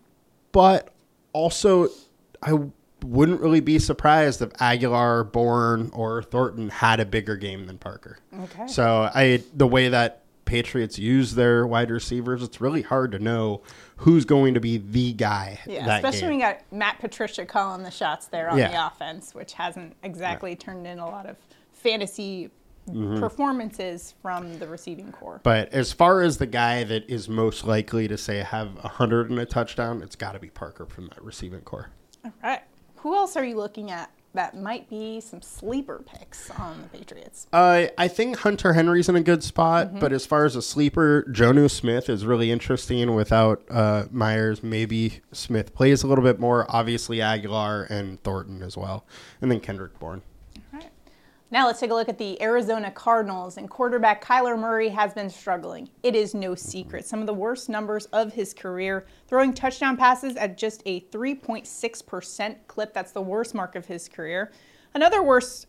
but 0.52 0.94
also 1.34 1.90
I 2.42 2.60
wouldn't 3.04 3.42
really 3.42 3.60
be 3.60 3.78
surprised 3.78 4.42
if 4.42 4.52
Agholor, 4.54 5.32
Bourne, 5.32 5.92
or 5.94 6.24
Thornton 6.24 6.70
had 6.70 7.00
a 7.00 7.06
bigger 7.06 7.36
game 7.36 7.68
than 7.68 7.78
Parker. 7.78 8.18
Okay. 8.42 8.68
So 8.68 9.10
I 9.14 9.44
the 9.54 9.68
way 9.68 9.90
that 9.90 10.24
Patriots 10.48 10.98
use 10.98 11.36
their 11.36 11.68
wide 11.68 11.92
receivers, 11.92 12.42
it's 12.42 12.60
really 12.60 12.82
hard 12.82 13.12
to 13.12 13.20
know 13.20 13.62
who's 13.98 14.26
going 14.26 14.56
to 14.56 14.60
be 14.60 14.78
the 14.78 15.14
guy. 15.14 15.60
Yeah, 15.68 15.86
that 15.86 15.98
especially 15.98 16.22
game. 16.22 16.30
when 16.30 16.40
you 16.40 16.46
got 16.46 16.62
Matt 16.72 17.00
Patricia 17.00 17.46
calling 17.46 17.84
the 17.84 17.92
shots 17.92 18.26
there 18.28 18.50
on 18.50 18.58
Yeah. 18.58 18.70
the 18.72 18.88
offense, 18.88 19.36
which 19.36 19.54
hasn't 19.54 19.96
exactly 20.02 20.56
turned 20.56 20.88
in 20.88 20.98
a 20.98 21.06
lot 21.06 21.28
of 21.28 21.36
fantasy 21.72 22.50
Mm-hmm. 22.90 23.20
performances 23.20 24.14
from 24.22 24.60
the 24.60 24.66
receiving 24.66 25.12
corps. 25.12 25.42
But 25.44 25.74
as 25.74 25.92
far 25.92 26.22
as 26.22 26.38
the 26.38 26.46
guy 26.46 26.86
that 26.86 27.04
is 27.10 27.28
most 27.28 27.66
likely 27.66 28.08
to 28.08 28.18
say 28.18 28.38
have 28.38 28.78
a 28.82 28.88
hundred 28.88 29.30
and 29.30 29.38
a 29.40 29.46
touchdown, 29.46 30.02
it's 30.02 30.16
got 30.16 30.32
to 30.32 30.40
be 30.40 30.50
Parker 30.50 30.86
from 30.86 31.08
that 31.10 31.22
receiving 31.22 31.60
corps. 31.60 31.90
All 32.24 32.32
right. 32.42 32.62
Who 33.00 33.14
else 33.14 33.36
are 33.36 33.44
you 33.44 33.58
looking 33.58 33.92
at 33.92 34.10
that 34.34 34.56
might 34.56 34.90
be 34.90 35.20
some 35.20 35.42
sleeper 35.42 36.04
picks 36.06 36.50
on 36.52 36.82
the 36.82 36.98
Patriots? 36.98 37.48
Uh, 37.52 37.88
I 37.98 38.08
think 38.08 38.38
Hunter 38.38 38.74
Henry's 38.74 39.10
in 39.10 39.16
a 39.16 39.22
good 39.22 39.44
spot, 39.44 40.00
but 40.00 40.12
as 40.14 40.26
far 40.26 40.46
as 40.46 40.56
a 40.56 40.62
sleeper, 40.62 41.24
Jonnu 41.32 41.70
Smith 41.70 42.10
is 42.10 42.26
really 42.26 42.52
interesting. 42.52 43.16
Without 43.16 43.64
uh, 43.70 44.06
Meyers, 44.12 44.62
maybe 44.64 45.22
Smith 45.32 45.74
plays 45.74 46.04
a 46.04 46.08
little 46.08 46.24
bit 46.24 46.40
more. 46.40 46.66
Obviously, 46.70 47.18
Agholor 47.18 47.90
and 47.90 48.22
Thornton 48.24 48.62
as 48.62 48.78
well, 48.78 49.06
and 49.42 49.52
then 49.52 49.60
Kendrick 49.60 49.98
Bourne. 50.00 50.22
Now 51.50 51.68
let's 51.68 51.80
take 51.80 51.92
a 51.92 51.94
look 51.94 52.10
at 52.10 52.18
the 52.18 52.42
Arizona 52.42 52.92
Cardinals 52.92 53.56
and 53.56 53.70
quarterback 53.70 54.22
Kyler 54.22 54.60
Murray 54.60 54.90
has 54.90 55.14
been 55.14 55.30
struggling. 55.30 55.90
It 56.04 56.14
is 56.14 56.34
no 56.34 56.56
secret. 56.56 57.06
Some 57.06 57.22
of 57.22 57.26
the 57.26 57.34
worst 57.34 57.70
numbers 57.70 58.06
of 58.08 58.34
his 58.34 58.54
career, 58.54 59.06
throwing 59.28 59.54
touchdown 59.54 59.96
passes 59.96 60.36
at 60.36 60.58
just 60.58 60.84
a 60.86 61.00
3.6% 61.00 62.56
clip. 62.68 62.94
That's 62.94 63.14
the 63.14 63.22
worst 63.22 63.56
mark 63.56 63.76
of 63.76 63.86
his 63.86 64.10
career. 64.10 64.52
Another 64.94 65.24
worst 65.24 65.68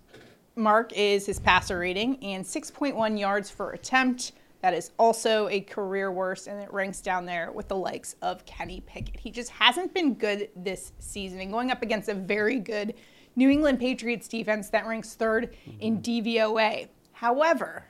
mark 0.56 0.92
is 0.96 1.26
his 1.26 1.38
passer 1.38 1.78
rating 1.78 2.24
and 2.24 2.44
6.1 2.44 3.16
yards 3.16 3.48
per 3.48 3.70
attempt. 3.70 4.32
That 4.62 4.74
is 4.74 4.90
also 4.98 5.46
a 5.46 5.60
career 5.60 6.10
worst, 6.10 6.48
and 6.48 6.60
it 6.60 6.72
ranks 6.72 7.00
down 7.00 7.24
there 7.24 7.52
with 7.52 7.68
the 7.68 7.76
likes 7.76 8.16
of 8.20 8.44
Kenny 8.44 8.82
Pickett. 8.84 9.20
He 9.20 9.30
just 9.30 9.50
hasn't 9.50 9.94
been 9.94 10.14
good 10.14 10.48
this 10.56 10.90
season, 10.98 11.38
and 11.38 11.52
going 11.52 11.70
up 11.70 11.82
against 11.82 12.08
a 12.08 12.14
very 12.14 12.58
good 12.58 12.94
New 13.36 13.48
England 13.48 13.78
Patriots 13.78 14.28
defense 14.28 14.68
that 14.70 14.86
ranks 14.86 15.16
3rd 15.18 15.54
in 15.80 16.00
DVOA. 16.02 16.88
However, 17.12 17.84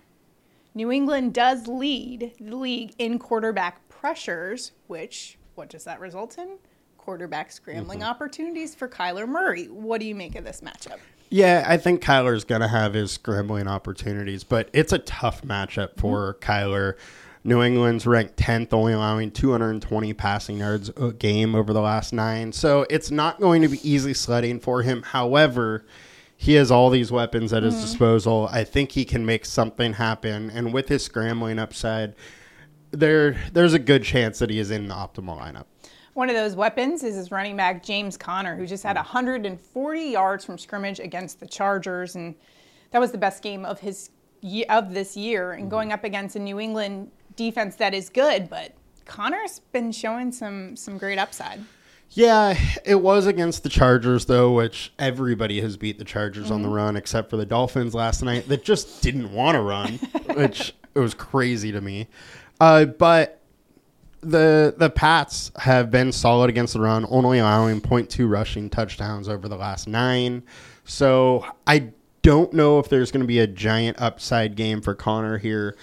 New 0.75 0.93
England 0.93 1.35
does 1.35 1.67
lead 1.67 2.33
the 2.41 2.57
league 2.57 2.95
in 2.99 3.19
quarterback 3.19 3.89
pressures, 3.89 4.73
which 4.87 5.39
what 5.55 5.69
does 5.69 5.85
that 5.85 6.01
result 6.01 6.39
in? 6.39 6.59
Quarterback 6.97 7.51
scrambling 7.51 8.01
mm-hmm. 8.01 8.09
opportunities 8.09 8.75
for 8.75 8.89
Kyler 8.89 9.29
Murray. 9.29 9.65
What 9.67 10.01
do 10.01 10.07
you 10.07 10.15
make 10.15 10.37
of 10.37 10.45
this 10.45 10.61
matchup? 10.61 10.99
Yeah, 11.31 11.65
I 11.67 11.77
think 11.77 12.03
Kyler's 12.03 12.45
going 12.45 12.61
to 12.61 12.69
have 12.69 12.95
his 12.95 13.11
scrambling 13.13 13.69
opportunities, 13.69 14.45
but 14.45 14.71
it's 14.73 14.93
a 14.93 14.99
tough 14.99 15.43
matchup 15.43 15.97
for 15.97 16.35
mm-hmm. 16.35 16.51
Kyler. 16.51 16.95
New 17.49 17.63
England's 17.63 18.07
ranked 18.07 18.37
10th, 18.37 18.75
only 18.75 18.93
allowing 18.93 19.31
220 19.31 20.13
passing 20.13 20.59
yards 20.59 20.91
a 20.91 21.13
game 21.13 21.55
over 21.55 21.73
the 21.73 21.81
last 21.81 22.13
nine. 22.13 22.53
So 22.53 22.85
it's 22.91 23.11
not 23.11 23.41
going 23.41 23.63
to 23.63 23.69
be 23.69 23.81
easy 23.89 24.13
sledding 24.13 24.61
for 24.61 24.83
him. 24.83 25.03
However, 25.03 25.87
he 26.37 26.55
has 26.55 26.71
all 26.71 26.91
these 26.91 27.11
weapons 27.11 27.55
at 27.55 27.63
his 27.63 27.75
mm-hmm. 27.75 27.83
disposal. 27.83 28.51
I 28.53 28.65
think 28.65 28.93
he 28.93 29.07
can 29.07 29.25
make 29.25 29.47
something 29.47 29.95
happen. 29.95 30.51
And 30.51 30.75
with 30.75 30.89
his 30.89 31.03
scrambling 31.03 31.59
upside, 31.59 32.15
there 32.91 33.37
there's 33.53 33.73
a 33.73 33.79
good 33.79 34.05
chance 34.05 34.39
that 34.41 34.51
he 34.51 34.59
is 34.59 34.71
in 34.71 34.87
the 34.87 34.95
optimal 34.95 35.41
lineup. 35.41 35.65
One 36.13 36.29
of 36.29 36.37
those 36.37 36.55
weapons 36.55 37.03
is 37.03 37.17
his 37.17 37.31
running 37.31 37.57
back 37.57 37.83
James 37.83 38.19
Conner, 38.19 38.57
who 38.57 38.67
just 38.67 38.83
had 38.83 38.97
140 38.97 40.01
yards 40.03 40.45
from 40.45 40.59
scrimmage 40.59 41.01
against 41.01 41.41
the 41.41 41.47
Chargers, 41.47 42.15
and 42.15 42.35
that 42.91 42.99
was 42.99 43.11
the 43.11 43.19
best 43.19 43.43
game 43.43 43.65
of 43.65 43.81
his 43.81 44.11
of 44.69 44.93
this 44.93 45.17
year. 45.17 45.53
And 45.53 45.63
mm-hmm. 45.63 45.71
going 45.71 45.93
up 45.93 46.05
against 46.05 46.37
a 46.37 46.41
New 46.41 46.61
England 46.61 47.11
defense 47.39 47.77
that 47.77 47.95
is 47.95 48.11
good, 48.11 48.51
but 48.51 48.73
Conner's 49.07 49.61
been 49.73 49.93
showing 49.93 50.31
some 50.31 50.77
some 50.77 50.99
great 50.99 51.19
upside. 51.19 51.61
Yeah, 52.11 52.59
it 52.85 52.97
was 52.97 53.27
against 53.27 53.63
the 53.63 53.69
Chargers 53.69 54.27
though, 54.27 54.53
which 54.53 54.93
everybody 54.99 55.61
has 55.63 55.79
beat 55.79 55.99
the 55.99 56.05
Chargers 56.05 56.47
mm-hmm. 56.47 56.55
on 56.55 56.63
the 56.63 56.69
mm-hmm. 56.69 56.77
run 56.77 56.97
except 56.97 57.31
for 57.31 57.37
the 57.39 57.47
Dolphins 57.47 57.95
last 57.95 58.23
night 58.23 58.49
that 58.49 58.65
just 58.65 59.03
didn't 59.03 59.33
want 59.33 59.55
to 59.55 59.63
run, 59.63 59.95
which 60.37 60.75
it 60.95 60.99
was 60.99 61.15
crazy 61.15 61.73
to 61.73 61.81
me. 61.81 62.09
Uh, 62.61 62.85
but 62.85 63.41
the 64.21 64.75
the 64.77 64.91
Pats 64.91 65.53
have 65.57 65.91
been 65.91 66.13
solid 66.13 66.51
against 66.51 66.75
the 66.75 66.81
run, 66.81 67.07
only 67.09 67.39
allowing 67.39 67.81
0.2 67.81 68.29
rushing 68.29 68.69
touchdowns 68.69 69.29
over 69.29 69.49
the 69.49 69.57
last 69.57 69.87
nine. 69.87 70.43
So 70.85 71.47
I 71.67 71.93
don't 72.23 72.53
know 72.53 72.79
if 72.79 72.89
there's 72.89 73.13
going 73.13 73.23
to 73.23 73.27
be 73.27 73.39
a 73.39 73.47
giant 73.47 74.01
upside 74.01 74.57
game 74.57 74.81
for 74.81 74.95
Conner 74.95 75.39
here. 75.39 75.77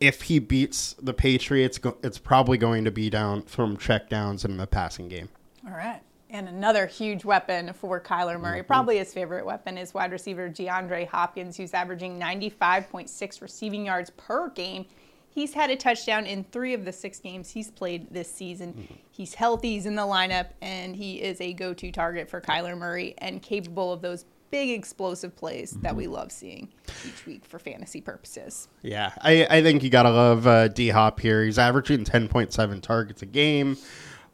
If 0.00 0.22
he 0.22 0.38
beats 0.38 0.94
the 0.94 1.12
Patriots, 1.12 1.78
it's 2.02 2.18
probably 2.18 2.56
going 2.56 2.84
to 2.84 2.90
be 2.90 3.10
down 3.10 3.42
from 3.42 3.76
checkdowns 3.76 4.44
in 4.44 4.56
the 4.56 4.66
passing 4.66 5.08
game. 5.08 5.28
All 5.66 5.72
right. 5.72 6.00
And 6.30 6.48
another 6.48 6.86
huge 6.86 7.24
weapon 7.24 7.72
for 7.72 8.00
Kyler 8.00 8.40
Murray, 8.40 8.60
mm-hmm. 8.60 8.66
probably 8.66 8.98
his 8.98 9.12
favorite 9.12 9.44
weapon, 9.44 9.76
is 9.76 9.92
wide 9.92 10.12
receiver 10.12 10.48
DeAndre 10.48 11.06
Hopkins, 11.08 11.56
who's 11.56 11.74
averaging 11.74 12.20
95.6 12.20 13.42
receiving 13.42 13.84
yards 13.84 14.10
per 14.10 14.48
game. 14.50 14.86
He's 15.28 15.54
had 15.54 15.70
a 15.70 15.76
touchdown 15.76 16.26
in 16.26 16.44
three 16.44 16.72
of 16.72 16.84
the 16.84 16.92
six 16.92 17.18
games 17.18 17.50
he's 17.50 17.70
played 17.70 18.12
this 18.12 18.32
season. 18.32 18.72
Mm-hmm. 18.72 18.94
He's 19.10 19.34
healthy, 19.34 19.74
he's 19.74 19.86
in 19.86 19.96
the 19.96 20.02
lineup, 20.02 20.50
and 20.60 20.94
he 20.94 21.20
is 21.20 21.40
a 21.40 21.52
go 21.52 21.74
to 21.74 21.92
target 21.92 22.28
for 22.28 22.40
Kyler 22.40 22.78
Murray 22.78 23.14
and 23.18 23.42
capable 23.42 23.92
of 23.92 24.00
those 24.00 24.24
big 24.50 24.70
explosive 24.70 25.36
plays 25.36 25.72
mm-hmm. 25.72 25.82
that 25.82 25.96
we 25.96 26.06
love 26.06 26.32
seeing 26.32 26.68
each 27.06 27.26
week 27.26 27.44
for 27.44 27.58
fantasy 27.58 28.00
purposes. 28.00 28.68
Yeah, 28.82 29.12
I, 29.20 29.46
I 29.48 29.62
think 29.62 29.82
you 29.82 29.90
got 29.90 30.04
to 30.04 30.10
love 30.10 30.46
uh, 30.46 30.68
D 30.68 30.88
Hop 30.88 31.20
here. 31.20 31.44
He's 31.44 31.58
averaging 31.58 32.04
10.7 32.04 32.82
targets 32.82 33.22
a 33.22 33.26
game 33.26 33.76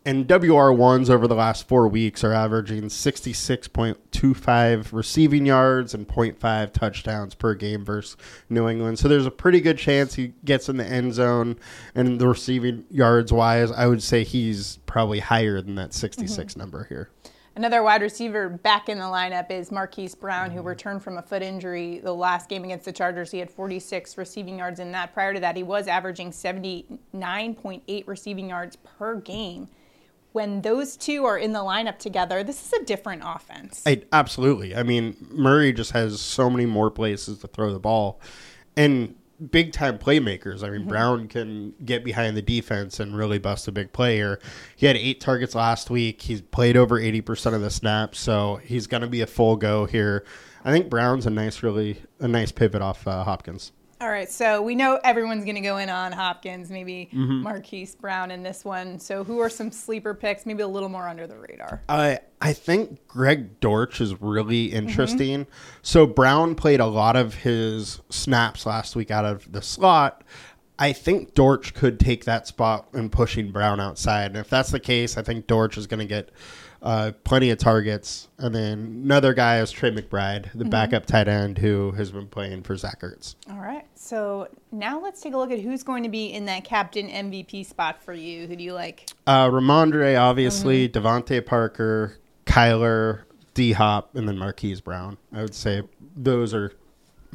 and 0.07 0.27
WR1s 0.29 1.11
over 1.11 1.27
the 1.27 1.35
last 1.35 1.67
four 1.67 1.89
weeks 1.89 2.23
are 2.23 2.33
averaging 2.33 2.85
66.25 2.85 4.93
receiving 4.93 5.47
yards 5.47 5.95
and 5.95 6.07
0.5 6.07 6.73
touchdowns 6.73 7.35
per 7.35 7.55
game 7.55 7.85
versus 7.85 8.17
New 8.49 8.69
England. 8.69 9.01
So 9.01 9.09
there's 9.09 9.27
a 9.27 9.33
pretty 9.33 9.61
good 9.61 9.79
chance 9.79 10.15
he 10.15 10.33
gets 10.45 10.69
in 10.69 10.77
the 10.77 10.87
end 10.87 11.15
zone. 11.15 11.59
And 11.97 12.21
the 12.21 12.29
receiving 12.29 12.85
yards 12.89 13.33
wise, 13.33 13.73
I 13.73 13.89
would 13.89 14.01
say 14.01 14.23
he's 14.23 14.77
probably 14.87 15.19
higher 15.19 15.61
than 15.61 15.75
that 15.75 15.93
66 15.93 16.53
mm-hmm. 16.53 16.61
number 16.61 16.85
here. 16.85 17.11
Another 17.57 17.83
wide 17.83 18.03
receiver 18.03 18.51
back 18.51 18.91
in 18.91 18.99
the 18.99 19.05
lineup 19.05 19.51
is 19.51 19.73
Marquise 19.73 20.15
Brown, 20.15 20.51
who 20.51 20.61
returned 20.61 21.03
from 21.03 21.17
a 21.17 21.23
foot 21.23 21.43
injury 21.43 22.01
the 22.01 22.13
last 22.13 22.51
game 22.51 22.65
against 22.65 22.85
the 22.85 22.93
Chargers. 22.93 23.31
He 23.31 23.39
had 23.39 23.51
46 23.51 24.19
receiving 24.19 24.59
yards 24.59 24.79
in 24.79 24.93
that. 24.93 25.15
Prior 25.15 25.33
to 25.33 25.41
that, 25.41 25.57
he 25.57 25.63
was 25.63 25.89
averaging 25.89 26.33
79.8 26.33 28.07
receiving 28.07 28.51
yards 28.51 28.77
per 28.77 29.17
game 29.17 29.69
when 30.33 30.61
those 30.61 30.99
two 30.99 31.25
are 31.25 31.39
in 31.39 31.55
the 31.55 31.61
lineup 31.61 31.99
together, 31.99 32.45
this 32.45 32.63
is 32.67 32.71
a 32.75 32.85
different 32.85 33.23
offense. 33.25 33.83
I, 33.87 34.03
absolutely. 34.13 34.77
I 34.77 34.83
mean, 34.83 35.17
Murray 35.31 35.73
just 35.73 35.93
has 35.93 36.21
so 36.21 36.51
many 36.51 36.67
more 36.67 36.91
places 36.91 37.39
to 37.39 37.47
throw 37.47 37.73
the 37.73 37.81
ball. 37.81 38.21
And 38.77 39.15
big 39.51 39.73
time 39.73 39.99
playmakers. 39.99 40.63
I 40.63 40.71
mean, 40.71 40.81
mm-hmm. 40.81 40.89
Brown 40.89 41.29
can 41.29 41.75
get 41.85 42.05
behind 42.05 42.37
the 42.37 42.43
defense 42.43 43.01
and 43.01 43.17
really 43.17 43.39
bust 43.39 43.69
a 43.69 43.73
big 43.73 43.93
player. 43.93 44.39
He 44.75 44.87
had 44.87 44.97
eight 44.97 45.21
targets 45.21 45.55
last 45.55 45.91
week. 45.91 46.23
He's 46.23 46.43
played 46.43 46.77
over 46.77 47.01
80% 47.01 47.55
of 47.55 47.61
the 47.61 47.71
snaps, 47.71 48.19
so 48.19 48.57
he's 48.57 48.87
going 48.87 49.03
to 49.03 49.07
be 49.07 49.21
a 49.21 49.27
full 49.27 49.57
go 49.57 49.87
here. 49.87 50.25
I 50.65 50.73
think 50.73 50.91
Brown's 50.91 51.27
a 51.27 51.31
nice, 51.31 51.63
really, 51.63 52.03
a 52.19 52.29
nice 52.29 52.51
pivot 52.51 52.83
off 52.83 53.07
uh, 53.07 53.25
Hopkins. 53.25 53.73
All 53.99 54.11
right, 54.11 54.31
so 54.31 54.61
we 54.61 54.75
know 54.75 55.01
everyone's 55.03 55.45
going 55.45 55.55
to 55.55 55.63
go 55.63 55.79
in 55.79 55.89
on 55.89 56.13
Hopkins, 56.13 56.71
maybe 56.71 57.09
mm-hmm. 57.11 57.43
Marquise 57.43 57.95
Brown 57.95 58.31
in 58.31 58.43
this 58.43 58.63
one. 58.63 58.99
So 58.99 59.25
who 59.25 59.39
are 59.39 59.49
some 59.49 59.71
sleeper 59.71 60.13
picks, 60.13 60.45
maybe 60.45 60.63
a 60.63 60.69
little 60.69 60.91
more 60.91 61.09
under 61.09 61.27
the 61.27 61.39
radar? 61.39 61.83
I 61.89 62.21
I 62.43 62.53
think 62.53 63.07
Greg 63.09 63.59
Dortch 63.61 64.03
is 64.03 64.21
really 64.21 64.69
mm-hmm. 64.69 64.77
interesting. 64.77 65.41
Mm-hmm. 65.47 65.53
So 65.81 66.07
Brown 66.07 66.55
played 66.57 66.81
a 66.81 66.87
lot 66.87 67.17
of 67.17 67.37
his 67.37 68.03
snaps 68.11 68.67
last 68.67 68.97
week 68.97 69.11
out 69.11 69.25
of 69.25 69.51
the 69.51 69.63
slot. 69.63 70.23
I 70.79 70.93
think 70.93 71.33
Dortch 71.33 71.73
could 71.73 71.99
take 71.99 72.27
that 72.27 72.47
spot 72.47 72.89
in 72.93 73.09
pushing 73.09 73.51
Brown 73.51 73.81
outside. 73.81 74.27
And 74.27 74.37
if 74.37 74.51
that's 74.51 74.71
the 74.71 74.81
case, 74.81 75.17
I 75.17 75.23
think 75.23 75.47
Dortch 75.47 75.79
is 75.79 75.87
going 75.87 76.01
to 76.01 76.07
get 76.07 76.31
uh, 76.83 77.13
plenty 77.25 77.51
of 77.51 77.59
targets. 77.59 78.29
And 78.39 78.55
then 78.55 79.03
another 79.05 79.35
guy 79.35 79.61
is 79.61 79.71
Trey 79.71 79.91
McBride, 79.91 80.53
the 80.53 80.61
mm-hmm. 80.61 80.71
backup 80.71 81.07
tight 81.07 81.29
end 81.29 81.59
who 81.59 81.93
has 81.93 82.11
been 82.11 82.29
playing 82.29 82.63
for 82.63 82.77
Zach 82.77 83.01
Ertz. 83.01 83.35
All 83.51 83.59
right. 83.59 83.87
So 83.95 84.49
now 84.73 85.01
let's 85.01 85.21
take 85.21 85.35
a 85.35 85.37
look 85.37 85.51
at 85.51 85.61
who's 85.61 85.83
going 85.83 86.03
to 86.03 86.09
be 86.09 86.27
in 86.27 86.45
that 86.47 86.65
captain 86.65 87.09
MVP 87.09 87.67
spot 87.67 88.03
for 88.03 88.13
you. 88.13 88.47
Who 88.47 88.57
do 88.57 88.65
you 88.65 88.75
like? 88.75 89.11
Uh, 89.27 89.49
Rhamondre, 89.49 90.21
obviously, 90.21 90.89
mm-hmm. 90.89 91.07
DeVante 91.07 91.45
Parker, 91.45 92.19
Kyler, 92.45 93.23
D 93.55 93.73
Hop, 93.73 94.15
and 94.15 94.29
then 94.29 94.39
Marquise 94.39 94.81
Brown. 94.81 95.17
I 95.33 95.43
would 95.43 95.55
say 95.55 95.83
those 96.15 96.55
are 96.55 96.73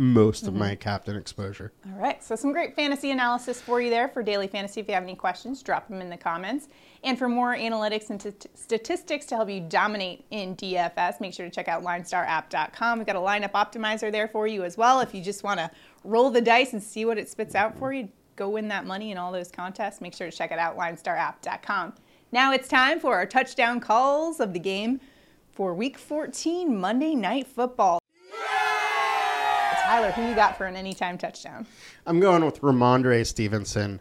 most 0.02 0.46
mm-hmm. 0.46 0.56
of 0.56 0.60
my 0.60 0.74
captain 0.74 1.16
exposure. 1.16 1.72
All 1.86 2.02
right. 2.02 2.24
So, 2.24 2.36
some 2.36 2.52
great 2.52 2.76
fantasy 2.76 3.12
analysis 3.12 3.62
for 3.62 3.80
you 3.80 3.92
there 3.92 4.08
for 4.08 4.24
Daily 4.24 4.48
Fantasy. 4.48 4.82
If 4.82 4.88
you 4.88 4.96
have 4.96 5.04
any 5.04 5.16
questions, 5.16 5.62
drop 5.62 5.88
them 5.88 6.02
in 6.02 6.10
the 6.10 6.18
comments. 6.18 6.70
And 7.04 7.18
for 7.18 7.30
more 7.30 7.56
analytics 7.56 8.10
and 8.10 8.20
t- 8.20 8.50
statistics 8.56 9.28
to 9.28 9.36
help 9.36 9.50
you 9.50 9.60
dominate 9.62 10.26
in 10.32 10.56
DFS, 10.56 11.22
make 11.22 11.34
sure 11.34 11.46
to 11.46 11.52
check 11.52 11.68
out 11.68 11.84
linestarapp.com. 11.84 12.98
We've 12.98 13.06
got 13.06 13.16
a 13.16 13.20
lineup 13.20 13.52
optimizer 13.52 14.12
there 14.12 14.28
for 14.28 14.48
you 14.48 14.64
as 14.64 14.76
well. 14.76 15.02
If 15.02 15.14
you 15.14 15.22
just 15.22 15.44
want 15.44 15.60
to 15.60 15.70
roll 16.04 16.32
the 16.32 16.42
dice 16.42 16.74
and 16.74 16.82
see 16.82 17.06
what 17.06 17.20
it 17.20 17.30
spits 17.30 17.54
out 17.54 17.78
for 17.78 17.94
you, 17.94 18.10
go 18.36 18.50
win 18.50 18.68
that 18.70 18.88
money 18.88 19.12
in 19.12 19.20
all 19.20 19.32
those 19.32 19.52
contests, 19.52 20.02
make 20.02 20.16
sure 20.16 20.30
to 20.30 20.36
check 20.36 20.52
it 20.52 20.58
out, 20.58 20.76
linestarapp.com. 20.78 21.94
Now 22.32 22.54
it's 22.54 22.68
time 22.68 23.00
for 23.00 23.14
our 23.14 23.28
touchdown 23.28 23.80
calls 23.80 24.40
of 24.40 24.54
the 24.54 24.60
game 24.60 25.00
for 25.52 25.76
week 25.76 26.00
14 26.00 26.76
Monday 26.76 27.14
Night 27.14 27.46
Football. 27.46 28.01
Tyler, 29.84 30.12
who 30.12 30.28
you 30.28 30.36
got 30.36 30.58
for 30.58 30.66
an 30.66 30.76
anytime 30.76 31.18
touchdown? 31.18 31.66
I'm 32.06 32.20
going 32.20 32.46
with 32.46 32.62
Rhamondre 32.62 33.26
Stevenson. 33.26 34.00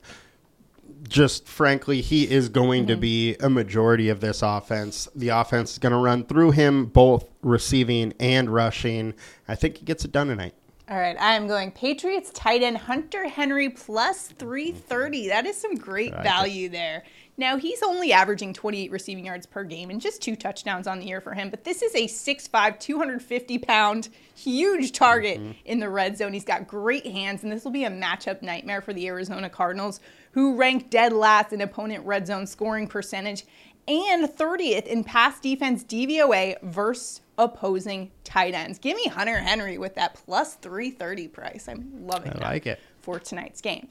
Just 1.08 1.48
frankly, 1.48 2.00
he 2.00 2.30
is 2.30 2.48
going 2.48 2.82
mm-hmm. 2.82 2.88
to 2.88 2.96
be 2.96 3.36
a 3.36 3.48
majority 3.48 4.08
of 4.08 4.20
this 4.20 4.42
offense. 4.42 5.08
The 5.14 5.30
offense 5.30 5.72
is 5.72 5.78
going 5.78 5.92
to 5.92 5.98
run 5.98 6.24
through 6.24 6.52
him, 6.52 6.86
both 6.86 7.28
receiving 7.42 8.12
and 8.20 8.50
rushing. 8.50 9.14
I 9.48 9.54
think 9.54 9.78
he 9.78 9.84
gets 9.84 10.04
it 10.04 10.12
done 10.12 10.28
tonight. 10.28 10.54
All 10.90 10.98
right, 10.98 11.16
I 11.20 11.36
am 11.36 11.46
going 11.46 11.70
Patriots 11.70 12.32
tight 12.34 12.62
end 12.62 12.76
Hunter 12.76 13.28
Henry 13.28 13.70
plus 13.70 14.26
330. 14.26 15.28
That 15.28 15.46
is 15.46 15.56
some 15.56 15.76
great 15.76 16.12
value 16.12 16.68
there. 16.68 17.04
Now, 17.36 17.56
he's 17.56 17.82
only 17.82 18.12
averaging 18.12 18.52
28 18.52 18.90
receiving 18.90 19.24
yards 19.24 19.46
per 19.46 19.64
game 19.64 19.90
and 19.90 20.00
just 20.00 20.20
two 20.20 20.36
touchdowns 20.36 20.86
on 20.86 20.98
the 20.98 21.06
year 21.06 21.20
for 21.20 21.32
him, 21.32 21.48
but 21.50 21.64
this 21.64 21.80
is 21.80 21.94
a 21.94 22.06
6'5, 22.06 22.78
250 22.78 23.58
pound, 23.58 24.08
huge 24.34 24.92
target 24.92 25.38
mm-hmm. 25.38 25.52
in 25.64 25.78
the 25.78 25.88
red 25.88 26.16
zone. 26.18 26.32
He's 26.32 26.44
got 26.44 26.66
great 26.66 27.06
hands, 27.06 27.42
and 27.42 27.50
this 27.50 27.64
will 27.64 27.70
be 27.70 27.84
a 27.84 27.90
matchup 27.90 28.42
nightmare 28.42 28.82
for 28.82 28.92
the 28.92 29.06
Arizona 29.06 29.48
Cardinals, 29.48 30.00
who 30.32 30.56
rank 30.56 30.90
dead 30.90 31.12
last 31.12 31.52
in 31.52 31.60
opponent 31.60 32.04
red 32.04 32.26
zone 32.26 32.46
scoring 32.46 32.86
percentage 32.86 33.44
and 33.88 34.28
30th 34.28 34.86
in 34.86 35.02
pass 35.02 35.40
defense 35.40 35.82
DVOA 35.84 36.60
versus 36.62 37.22
opposing 37.38 38.10
tight 38.22 38.54
ends. 38.54 38.78
Give 38.78 38.96
me 38.96 39.06
Hunter 39.06 39.38
Henry 39.38 39.78
with 39.78 39.94
that 39.94 40.14
plus 40.14 40.54
330 40.56 41.28
price. 41.28 41.68
I'm 41.68 42.06
loving 42.06 42.32
it. 42.32 42.42
I 42.42 42.50
like 42.50 42.66
it. 42.66 42.78
For 43.00 43.18
tonight's 43.18 43.60
game. 43.60 43.88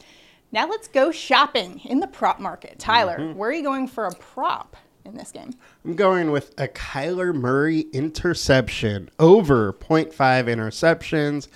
Now 0.52 0.68
let's 0.68 0.88
go 0.88 1.12
shopping 1.12 1.82
in 1.86 2.00
the 2.00 2.08
prop 2.08 2.40
market. 2.40 2.80
Tyler, 2.80 3.18
mm-hmm. 3.20 3.38
where 3.38 3.50
are 3.50 3.54
you 3.54 3.64
going 3.64 3.88
for 3.88 4.06
a 4.06 4.16
prop 4.16 4.76
in 5.06 5.16
this 5.16 5.32
game? 5.32 5.54
I'm 5.86 5.96
going 5.96 6.32
with 6.32 6.54
a 6.58 6.68
Kyler 6.68 7.34
Murray 7.34 7.82
interception 7.94 9.10
over 9.20 9.74
0.5 9.74 10.14
interceptions. 10.14 11.48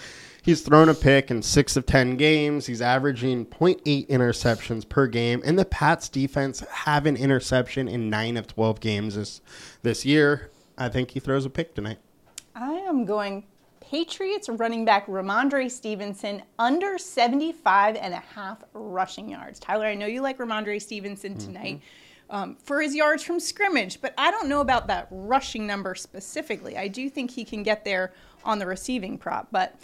He's 0.43 0.61
thrown 0.61 0.89
a 0.89 0.93
pick 0.93 1.31
in 1.31 1.41
six 1.41 1.77
of 1.77 1.85
10 1.85 2.17
games. 2.17 2.65
He's 2.65 2.81
averaging 2.81 3.45
0.8 3.45 4.07
interceptions 4.09 4.87
per 4.87 5.07
game. 5.07 5.41
And 5.45 5.57
the 5.57 5.65
Pats 5.65 6.09
defense 6.09 6.59
have 6.69 7.05
an 7.05 7.15
interception 7.15 7.87
in 7.87 8.09
nine 8.09 8.35
of 8.35 8.47
12 8.47 8.81
games 8.81 9.15
this, 9.15 9.41
this 9.83 10.05
year. 10.05 10.51
I 10.77 10.89
think 10.89 11.11
he 11.11 11.21
throws 11.21 11.45
a 11.45 11.49
pick 11.49 11.73
tonight. 11.73 11.99
I 12.55 12.73
am 12.73 13.05
going 13.05 13.45
Patriots 13.89 14.47
running 14.49 14.85
back 14.85 15.07
Rhamondre 15.07 15.69
Stevenson 15.69 16.41
under 16.57 16.97
75 16.97 17.95
and 17.97 18.13
a 18.13 18.17
half 18.17 18.63
rushing 18.73 19.29
yards. 19.29 19.59
Tyler, 19.59 19.85
I 19.85 19.93
know 19.93 20.05
you 20.05 20.21
like 20.21 20.37
Rhamondre 20.37 20.81
Stevenson 20.81 21.35
mm-hmm. 21.35 21.45
tonight. 21.45 21.75
Mm-hmm. 21.75 21.87
Um, 22.29 22.55
for 22.63 22.81
his 22.81 22.95
yards 22.95 23.21
from 23.21 23.39
scrimmage, 23.39 24.01
but 24.01 24.13
I 24.17 24.31
don't 24.31 24.47
know 24.47 24.61
about 24.61 24.87
that 24.87 25.07
rushing 25.11 25.67
number 25.67 25.93
specifically. 25.93 26.77
I 26.77 26.87
do 26.87 27.07
think 27.07 27.29
he 27.29 27.43
can 27.43 27.61
get 27.61 27.85
there 27.85 28.13
on 28.43 28.57
the 28.57 28.65
receiving 28.65 29.19
prop, 29.19 29.49
but 29.51 29.75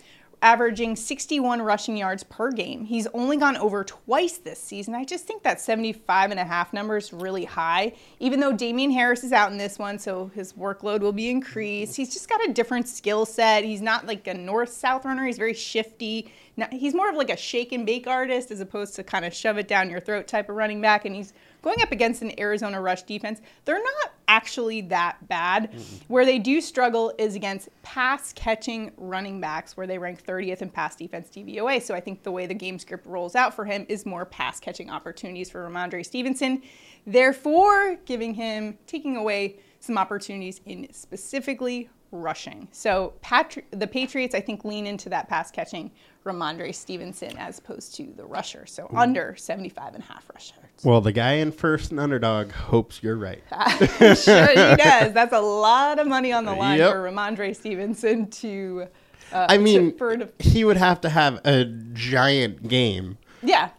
averaging 0.41 0.95
61 0.95 1.61
rushing 1.61 1.97
yards 1.97 2.23
per 2.23 2.51
game. 2.51 2.85
He's 2.85 3.07
only 3.07 3.37
gone 3.37 3.57
over 3.57 3.83
twice 3.83 4.37
this 4.37 4.59
season. 4.59 4.95
I 4.95 5.03
just 5.03 5.25
think 5.25 5.43
that 5.43 5.59
75 5.59 6.31
and 6.31 6.39
a 6.39 6.45
half 6.45 6.71
number 6.71 6.97
is 6.97 7.11
really 7.11 7.45
high, 7.45 7.93
even 8.19 8.39
though 8.39 8.53
Damien 8.53 8.91
Harris 8.91 9.23
is 9.23 9.33
out 9.33 9.51
in 9.51 9.57
this 9.57 9.77
one, 9.77 9.99
so 9.99 10.31
his 10.33 10.53
workload 10.53 11.01
will 11.01 11.11
be 11.11 11.29
increased. 11.29 11.95
He's 11.95 12.13
just 12.13 12.29
got 12.29 12.47
a 12.47 12.53
different 12.53 12.87
skill 12.87 13.25
set. 13.25 13.63
He's 13.63 13.81
not 13.81 14.07
like 14.07 14.27
a 14.27 14.33
north 14.33 14.71
south 14.71 15.05
runner, 15.05 15.25
he's 15.25 15.37
very 15.37 15.53
shifty. 15.53 16.31
He's 16.71 16.93
more 16.93 17.09
of 17.09 17.15
like 17.15 17.29
a 17.29 17.37
shake 17.37 17.71
and 17.71 17.85
bake 17.85 18.07
artist 18.07 18.51
as 18.51 18.59
opposed 18.59 18.95
to 18.95 19.03
kind 19.03 19.25
of 19.25 19.33
shove 19.33 19.57
it 19.57 19.67
down 19.67 19.89
your 19.89 19.99
throat 19.99 20.27
type 20.27 20.49
of 20.49 20.55
running 20.55 20.81
back, 20.81 21.05
and 21.05 21.15
he's 21.15 21.33
going 21.61 21.81
up 21.81 21.91
against 21.91 22.21
an 22.21 22.39
Arizona 22.39 22.79
rush 22.81 23.03
defense, 23.03 23.41
they're 23.65 23.83
not 23.83 24.13
actually 24.27 24.81
that 24.81 25.27
bad. 25.27 25.71
Mm-hmm. 25.71 26.05
Where 26.07 26.25
they 26.25 26.39
do 26.39 26.61
struggle 26.61 27.13
is 27.17 27.35
against 27.35 27.69
pass 27.83 28.31
catching 28.33 28.91
running 28.97 29.41
backs, 29.41 29.75
where 29.75 29.87
they 29.87 29.97
rank 29.97 30.23
30th 30.23 30.61
in 30.61 30.69
pass 30.69 30.95
defense 30.95 31.29
DVOA. 31.29 31.81
So 31.81 31.93
I 31.93 31.99
think 31.99 32.23
the 32.23 32.31
way 32.31 32.45
the 32.45 32.53
game 32.53 32.79
script 32.79 33.05
rolls 33.05 33.35
out 33.35 33.53
for 33.53 33.65
him 33.65 33.85
is 33.89 34.05
more 34.05 34.25
pass 34.25 34.59
catching 34.59 34.89
opportunities 34.89 35.49
for 35.49 35.67
Rhamondre 35.67 36.05
Stevenson, 36.05 36.61
therefore 37.05 37.97
giving 38.05 38.33
him, 38.33 38.77
taking 38.87 39.17
away 39.17 39.57
some 39.79 39.97
opportunities 39.97 40.61
in 40.65 40.91
specifically 40.91 41.89
rushing. 42.11 42.67
So 42.71 43.13
Patri- 43.21 43.65
the 43.71 43.87
Patriots, 43.87 44.35
I 44.35 44.41
think, 44.41 44.65
lean 44.65 44.87
into 44.87 45.09
that 45.09 45.29
pass 45.29 45.51
catching 45.51 45.91
Rhamondre 46.25 46.73
Stevenson 46.73 47.37
as 47.37 47.59
opposed 47.59 47.95
to 47.95 48.13
the 48.15 48.25
rusher. 48.25 48.65
So 48.65 48.89
Ooh. 48.91 48.97
under 48.97 49.35
75 49.35 49.95
and 49.95 50.03
a 50.03 50.07
half 50.07 50.29
rush 50.33 50.53
yards. 50.55 50.83
Well, 50.83 51.01
the 51.01 51.11
guy 51.11 51.33
in 51.33 51.51
first 51.51 51.91
and 51.91 51.99
underdog 51.99 52.51
hopes 52.51 53.01
you're 53.03 53.17
right. 53.17 53.43
sure 54.17 54.47
he 54.47 54.75
does. 54.75 55.13
That's 55.13 55.33
a 55.33 55.39
lot 55.39 55.99
of 55.99 56.07
money 56.07 56.31
on 56.31 56.45
the 56.45 56.53
line 56.53 56.79
yep. 56.79 56.91
for 56.91 57.03
Rhamondre 57.03 57.55
Stevenson 57.55 58.29
to. 58.31 58.87
Uh, 59.31 59.45
I 59.47 59.57
mean, 59.57 59.95
to, 59.97 60.17
to, 60.17 60.29
he 60.39 60.63
would 60.63 60.77
have 60.77 61.01
to 61.01 61.09
have 61.09 61.41
a 61.45 61.65
giant 61.93 62.67
game. 62.67 63.17
Yeah. 63.43 63.69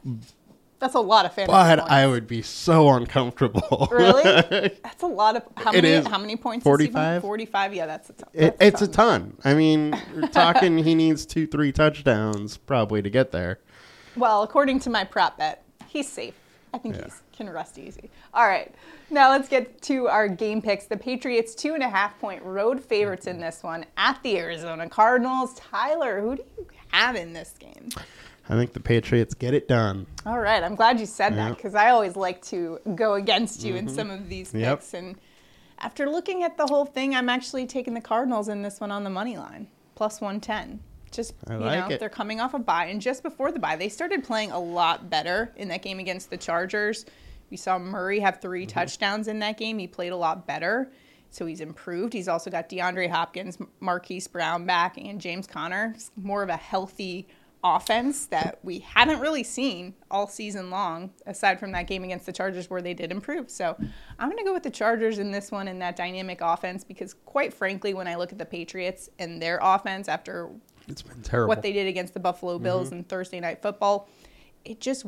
That's 0.81 0.95
a 0.95 1.01
lot 1.01 1.27
of 1.27 1.35
fantasy. 1.35 1.53
But 1.53 1.79
points. 1.79 1.93
I 1.93 2.07
would 2.07 2.27
be 2.27 2.43
so 2.43 2.89
uncomfortable. 2.91 3.89
Really? 4.01 4.23
That's 4.83 5.03
a 5.03 5.07
lot 5.07 5.37
of. 5.37 5.43
How 5.57 5.73
many? 5.73 6.01
How 6.01 6.19
many 6.19 6.37
points? 6.37 6.65
Forty-five. 6.65 7.21
Forty-five. 7.21 7.75
Yeah, 7.75 7.87
that's 7.87 8.09
a 8.09 8.13
ton. 8.15 8.29
It, 8.33 8.57
a 8.59 8.67
it's 8.67 8.81
ton. 8.81 8.89
a 8.89 8.93
ton. 8.93 9.37
I 9.45 9.55
mean, 9.55 10.01
we're 10.15 10.29
talking. 10.29 10.79
he 10.79 10.95
needs 10.95 11.27
two, 11.27 11.47
three 11.47 11.71
touchdowns 11.71 12.57
probably 12.57 13.03
to 13.03 13.11
get 13.11 13.31
there. 13.31 13.59
Well, 14.17 14.43
according 14.43 14.81
to 14.81 14.91
my 14.91 15.05
prop 15.05 15.37
bet, 15.37 15.65
he's 15.87 16.09
safe. 16.09 16.35
I 16.73 16.79
think 16.79 16.97
yeah. 16.97 17.07
he 17.07 17.37
can 17.37 17.51
rest 17.51 17.79
easy. 17.79 18.11
All 18.33 18.47
right. 18.47 18.73
Now 19.11 19.31
let's 19.31 19.49
get 19.49 19.83
to 19.83 20.09
our 20.09 20.29
game 20.29 20.63
picks. 20.63 20.87
The 20.87 20.97
Patriots 20.97 21.55
two 21.55 21.75
and 21.75 21.83
a 21.83 21.89
half 21.91 22.19
point 22.21 22.43
road 22.43 22.83
favorites 22.83 23.27
in 23.27 23.41
this 23.41 23.63
one 23.63 23.85
at 23.97 24.23
the 24.23 24.39
Arizona 24.39 24.89
Cardinals. 24.89 25.55
Tyler, 25.55 26.21
who 26.21 26.37
do 26.37 26.45
you 26.57 26.67
have 26.93 27.17
in 27.17 27.33
this 27.33 27.55
game? 27.59 27.91
I 28.51 28.55
think 28.57 28.73
the 28.73 28.81
Patriots 28.81 29.33
get 29.35 29.55
it 29.55 29.69
done. 29.69 30.07
All 30.27 30.41
right. 30.41 30.63
I'm 30.63 30.75
glad 30.75 30.99
you 30.99 31.07
said 31.07 31.35
yep. 31.35 31.37
that 31.37 31.57
because 31.57 31.77
I 31.77 31.91
always 31.91 32.17
like 32.17 32.43
to 32.47 32.81
go 32.97 33.15
against 33.15 33.63
you 33.63 33.75
mm-hmm. 33.75 33.89
in 33.89 33.95
some 33.95 34.11
of 34.11 34.29
these 34.29 34.51
picks. 34.51 34.93
Yep. 34.93 35.03
And 35.03 35.17
after 35.79 36.11
looking 36.11 36.43
at 36.43 36.57
the 36.57 36.67
whole 36.67 36.85
thing, 36.85 37.15
I'm 37.15 37.29
actually 37.29 37.67
taking 37.67 37.95
the 37.95 38.01
Cardinals 38.01 38.49
in 38.49 38.63
this 38.63 38.81
one 38.81 38.91
on 38.91 39.05
the 39.05 39.11
money 39.11 39.39
line, 39.39 39.69
plus 39.95 40.21
110. 40.21 40.81
Just, 41.13 41.35
you 41.49 41.59
know, 41.59 41.89
it. 41.89 42.01
they're 42.01 42.09
coming 42.09 42.41
off 42.41 42.55
a 42.55 42.59
bye. 42.59 42.87
And 42.87 43.01
just 43.01 43.23
before 43.23 43.53
the 43.53 43.61
bye, 43.61 43.77
they 43.77 43.89
started 43.89 44.25
playing 44.25 44.51
a 44.51 44.59
lot 44.59 45.09
better 45.09 45.53
in 45.57 45.69
that 45.69 45.83
game 45.83 46.01
against 46.01 46.29
the 46.29 46.37
Chargers. 46.37 47.07
We 47.51 47.57
saw 47.57 47.79
Murray 47.79 48.19
have 48.19 48.41
3 48.41 48.63
mm-hmm. 48.63 48.69
touchdowns 48.69 49.29
in 49.29 49.39
that 49.39 49.59
game. 49.59 49.79
He 49.79 49.87
played 49.87 50.13
a 50.13 50.17
lot 50.17 50.47
better. 50.47 50.91
So 51.31 51.47
he's 51.47 51.61
improved. 51.61 52.13
He's 52.13 52.27
also 52.27 52.51
got 52.51 52.69
DeAndre 52.69 53.09
Hopkins, 53.09 53.59
Marquise 53.79 54.27
Brown 54.27 54.67
back, 54.67 54.99
and 54.99 55.21
James 55.21 55.47
Conner. 55.47 55.95
more 56.17 56.43
of 56.43 56.49
a 56.49 56.57
healthy 56.57 57.29
offense 57.63 58.27
that 58.27 58.59
we 58.63 58.79
haven't 58.79 59.21
really 59.21 59.43
seen 59.43 59.95
all 60.11 60.27
season 60.27 60.71
long, 60.71 61.11
aside 61.27 61.61
from 61.61 61.73
that 61.73 61.87
game 61.87 62.05
against 62.05 62.27
the 62.27 62.33
Chargers 62.33 62.71
where 62.71 62.81
they 62.81 62.95
did 62.95 63.13
improve. 63.13 63.51
So 63.51 63.77
I'm 64.19 64.29
going 64.29 64.39
to 64.39 64.45
go 64.45 64.55
with 64.55 64.63
the 64.63 64.71
Chargers 64.71 65.19
in 65.19 65.31
this 65.31 65.51
one 65.51 65.69
in 65.69 65.79
that 65.81 65.97
dynamic 65.97 66.41
offense 66.41 66.85
because, 66.85 67.15
quite 67.27 67.53
frankly, 67.53 67.93
when 67.95 68.07
I 68.09 68.15
look 68.17 68.33
at 68.33 68.39
the 68.39 68.47
Patriots 68.47 69.11
and 69.19 69.41
their 69.43 69.59
offense 69.63 70.09
after 70.09 70.51
it's 70.89 71.03
been 71.03 71.23
terrible. 71.23 71.49
what 71.49 71.63
they 71.63 71.73
did 71.73 71.87
against 71.87 72.15
the 72.15 72.21
Buffalo 72.21 72.59
Bills 72.59 72.89
mm-hmm. 72.89 72.99
in 72.99 73.05
Thursday 73.05 73.41
Night 73.41 73.61
Football, 73.61 74.09
it 74.65 74.81
just 74.81 75.07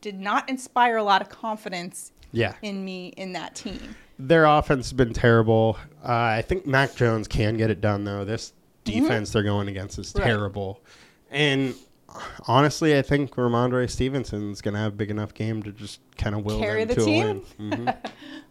did 0.00 0.18
not 0.18 0.48
inspire 0.48 0.96
a 0.96 1.02
lot 1.02 1.22
of 1.22 1.28
confidence 1.28 2.12
yeah. 2.32 2.54
in 2.62 2.84
me 2.84 3.08
in 3.16 3.32
that 3.32 3.54
team. 3.54 3.96
Their 4.18 4.44
offense 4.44 4.86
has 4.86 4.92
been 4.92 5.12
terrible. 5.12 5.78
Uh, 6.02 6.12
I 6.12 6.42
think 6.42 6.66
Mac 6.66 6.94
Jones 6.94 7.28
can 7.28 7.56
get 7.56 7.70
it 7.70 7.80
done, 7.80 8.04
though. 8.04 8.24
This 8.24 8.52
mm-hmm. 8.84 9.00
defense 9.00 9.30
mm-hmm. 9.30 9.36
they're 9.36 9.42
going 9.44 9.68
against 9.68 9.98
is 9.98 10.12
terrible. 10.12 10.82
And 11.30 11.74
honestly, 12.46 12.96
I 12.96 13.02
think 13.02 13.34
Rhamondre 13.34 13.88
Stevenson's 13.90 14.60
going 14.60 14.74
to 14.74 14.80
have 14.80 14.94
a 14.94 14.96
big 14.96 15.10
enough 15.10 15.34
game 15.34 15.62
to 15.62 15.72
just 15.72 16.00
kind 16.16 16.34
of 16.34 16.44
will 16.44 16.58
Carry 16.58 16.84
them 16.84 16.96
the 16.96 17.00
to 17.02 17.04
team? 17.04 17.24
a 17.24 17.26
win. 17.26 17.42
Mm-hmm. 17.58 17.88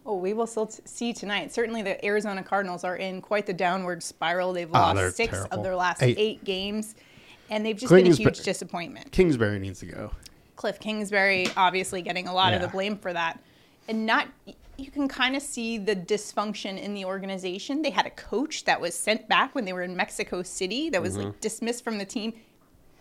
well, 0.04 0.20
we 0.20 0.32
will 0.32 0.46
still 0.46 0.66
t- 0.66 0.82
see 0.84 1.12
tonight. 1.12 1.52
Certainly, 1.52 1.82
the 1.82 2.04
Arizona 2.04 2.42
Cardinals 2.42 2.84
are 2.84 2.96
in 2.96 3.20
quite 3.20 3.46
the 3.46 3.52
downward 3.52 4.02
spiral. 4.02 4.52
They've 4.52 4.70
ah, 4.72 4.92
lost 4.92 5.16
six 5.16 5.32
terrible. 5.32 5.56
of 5.56 5.62
their 5.64 5.76
last 5.76 6.02
eight, 6.02 6.18
eight 6.18 6.44
games, 6.44 6.94
and 7.50 7.64
they've 7.64 7.76
just 7.76 7.92
been 7.92 8.06
a 8.06 8.14
huge 8.14 8.40
disappointment. 8.40 9.12
Kingsbury 9.12 9.58
needs 9.58 9.80
to 9.80 9.86
go. 9.86 10.10
Cliff 10.56 10.80
Kingsbury 10.80 11.48
obviously 11.56 12.02
getting 12.02 12.26
a 12.26 12.34
lot 12.34 12.50
yeah. 12.50 12.56
of 12.56 12.62
the 12.62 12.68
blame 12.68 12.96
for 12.96 13.12
that. 13.12 13.40
And 13.86 14.04
not 14.06 14.28
you 14.76 14.90
can 14.90 15.08
kind 15.08 15.34
of 15.34 15.42
see 15.42 15.76
the 15.76 15.96
dysfunction 15.96 16.80
in 16.80 16.94
the 16.94 17.04
organization. 17.04 17.82
They 17.82 17.90
had 17.90 18.06
a 18.06 18.10
coach 18.10 18.64
that 18.64 18.80
was 18.80 18.94
sent 18.94 19.28
back 19.28 19.54
when 19.54 19.64
they 19.64 19.72
were 19.72 19.82
in 19.82 19.96
Mexico 19.96 20.42
City 20.42 20.88
that 20.90 21.02
was 21.02 21.16
mm-hmm. 21.16 21.26
like 21.26 21.40
dismissed 21.40 21.82
from 21.82 21.98
the 21.98 22.04
team 22.04 22.32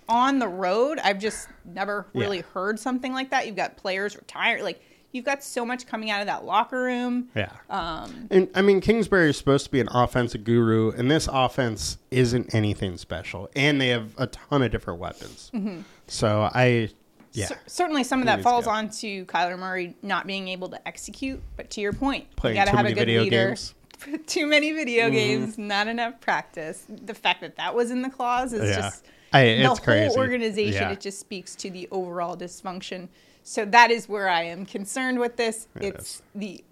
on 0.09 0.39
the 0.39 0.47
road, 0.47 0.99
I've 0.99 1.19
just 1.19 1.47
never 1.65 2.07
really 2.13 2.37
yeah. 2.37 2.43
heard 2.53 2.79
something 2.79 3.13
like 3.13 3.29
that. 3.31 3.47
You've 3.47 3.55
got 3.55 3.77
players 3.77 4.15
retired, 4.15 4.61
like 4.61 4.81
you've 5.11 5.25
got 5.25 5.43
so 5.43 5.65
much 5.65 5.87
coming 5.87 6.09
out 6.09 6.21
of 6.21 6.27
that 6.27 6.45
locker 6.45 6.83
room. 6.83 7.29
Yeah. 7.35 7.51
Um, 7.69 8.27
and 8.31 8.49
I 8.55 8.61
mean, 8.61 8.81
Kingsbury 8.81 9.29
is 9.29 9.37
supposed 9.37 9.65
to 9.65 9.71
be 9.71 9.79
an 9.79 9.89
offensive 9.91 10.43
guru, 10.43 10.91
and 10.91 11.09
this 11.09 11.27
offense 11.31 11.97
isn't 12.11 12.53
anything 12.53 12.97
special. 12.97 13.49
And 13.55 13.81
they 13.81 13.89
have 13.89 14.13
a 14.17 14.27
ton 14.27 14.61
of 14.61 14.71
different 14.71 14.99
weapons. 14.99 15.51
Mm-hmm. 15.53 15.81
So 16.07 16.49
I, 16.53 16.89
yeah. 17.33 17.47
C- 17.47 17.55
certainly 17.67 18.03
some 18.03 18.19
of 18.19 18.25
that 18.27 18.41
falls 18.41 18.67
on 18.67 18.89
to 18.89 19.25
Kyler 19.25 19.57
Murray 19.57 19.95
not 20.01 20.27
being 20.27 20.47
able 20.47 20.69
to 20.69 20.87
execute. 20.87 21.41
But 21.55 21.69
to 21.71 21.81
your 21.81 21.93
point, 21.93 22.33
Playing 22.35 22.55
you 22.55 22.61
got 22.63 22.71
to 22.71 22.77
have 22.77 22.85
a 22.85 22.93
good 22.93 23.07
leader. 23.07 23.47
Games. 23.47 23.73
too 24.27 24.45
many 24.45 24.71
video 24.73 25.05
mm-hmm. 25.05 25.15
games, 25.15 25.57
not 25.57 25.87
enough 25.87 26.19
practice. 26.21 26.85
The 26.87 27.13
fact 27.13 27.41
that 27.41 27.55
that 27.57 27.73
was 27.73 27.91
in 27.91 28.01
the 28.01 28.09
clause 28.09 28.53
is 28.53 28.69
yeah. 28.69 28.75
just 28.75 29.05
I, 29.33 29.43
the 29.43 29.63
whole 29.63 29.77
crazy. 29.77 30.17
organization. 30.17 30.83
Yeah. 30.83 30.91
It 30.91 31.01
just 31.01 31.19
speaks 31.19 31.55
to 31.57 31.69
the 31.69 31.87
overall 31.91 32.37
dysfunction. 32.37 33.09
So 33.43 33.65
that 33.65 33.91
is 33.91 34.09
where 34.09 34.29
I 34.29 34.43
am 34.43 34.65
concerned 34.65 35.19
with 35.19 35.37
this. 35.37 35.67
It 35.75 35.95
it's 35.95 36.15
is. 36.15 36.21
the 36.35 36.63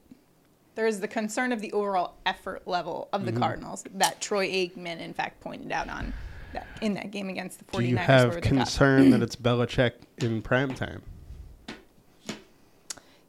there 0.76 0.88
is 0.88 1.00
the 1.00 1.08
concern 1.08 1.54
of 1.54 1.62
the 1.62 1.72
overall 1.72 2.16
effort 2.26 2.68
level 2.68 3.08
of 3.14 3.26
the 3.26 3.32
mm-hmm. 3.32 3.40
Cardinals 3.40 3.86
that 3.96 4.20
Troy 4.20 4.50
Aikman, 4.50 5.00
in 5.00 5.14
fact, 5.14 5.40
pointed 5.40 5.72
out 5.72 5.88
on 5.88 6.14
that, 6.52 6.68
in 6.82 6.94
that 6.96 7.12
game 7.12 7.30
against 7.30 7.60
the 7.60 7.66
49ers. 7.66 7.80
Do 7.80 7.86
you 7.86 7.98
have 7.98 8.42
concern 8.42 9.10
that 9.12 9.22
it's 9.24 9.38
Belichick 9.38 9.94
in 10.18 10.42
prime 10.42 10.74
time? 10.74 11.02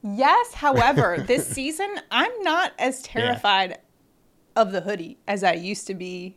Yes, 0.02 0.54
however, 0.54 1.18
this 1.26 1.46
season 1.46 1.88
I'm 2.10 2.42
not 2.42 2.72
as 2.78 3.02
terrified 3.02 3.70
yeah. 3.70 3.76
of 4.62 4.72
the 4.72 4.80
hoodie 4.80 5.18
as 5.26 5.44
I 5.44 5.54
used 5.54 5.86
to 5.86 5.94
be 5.94 6.36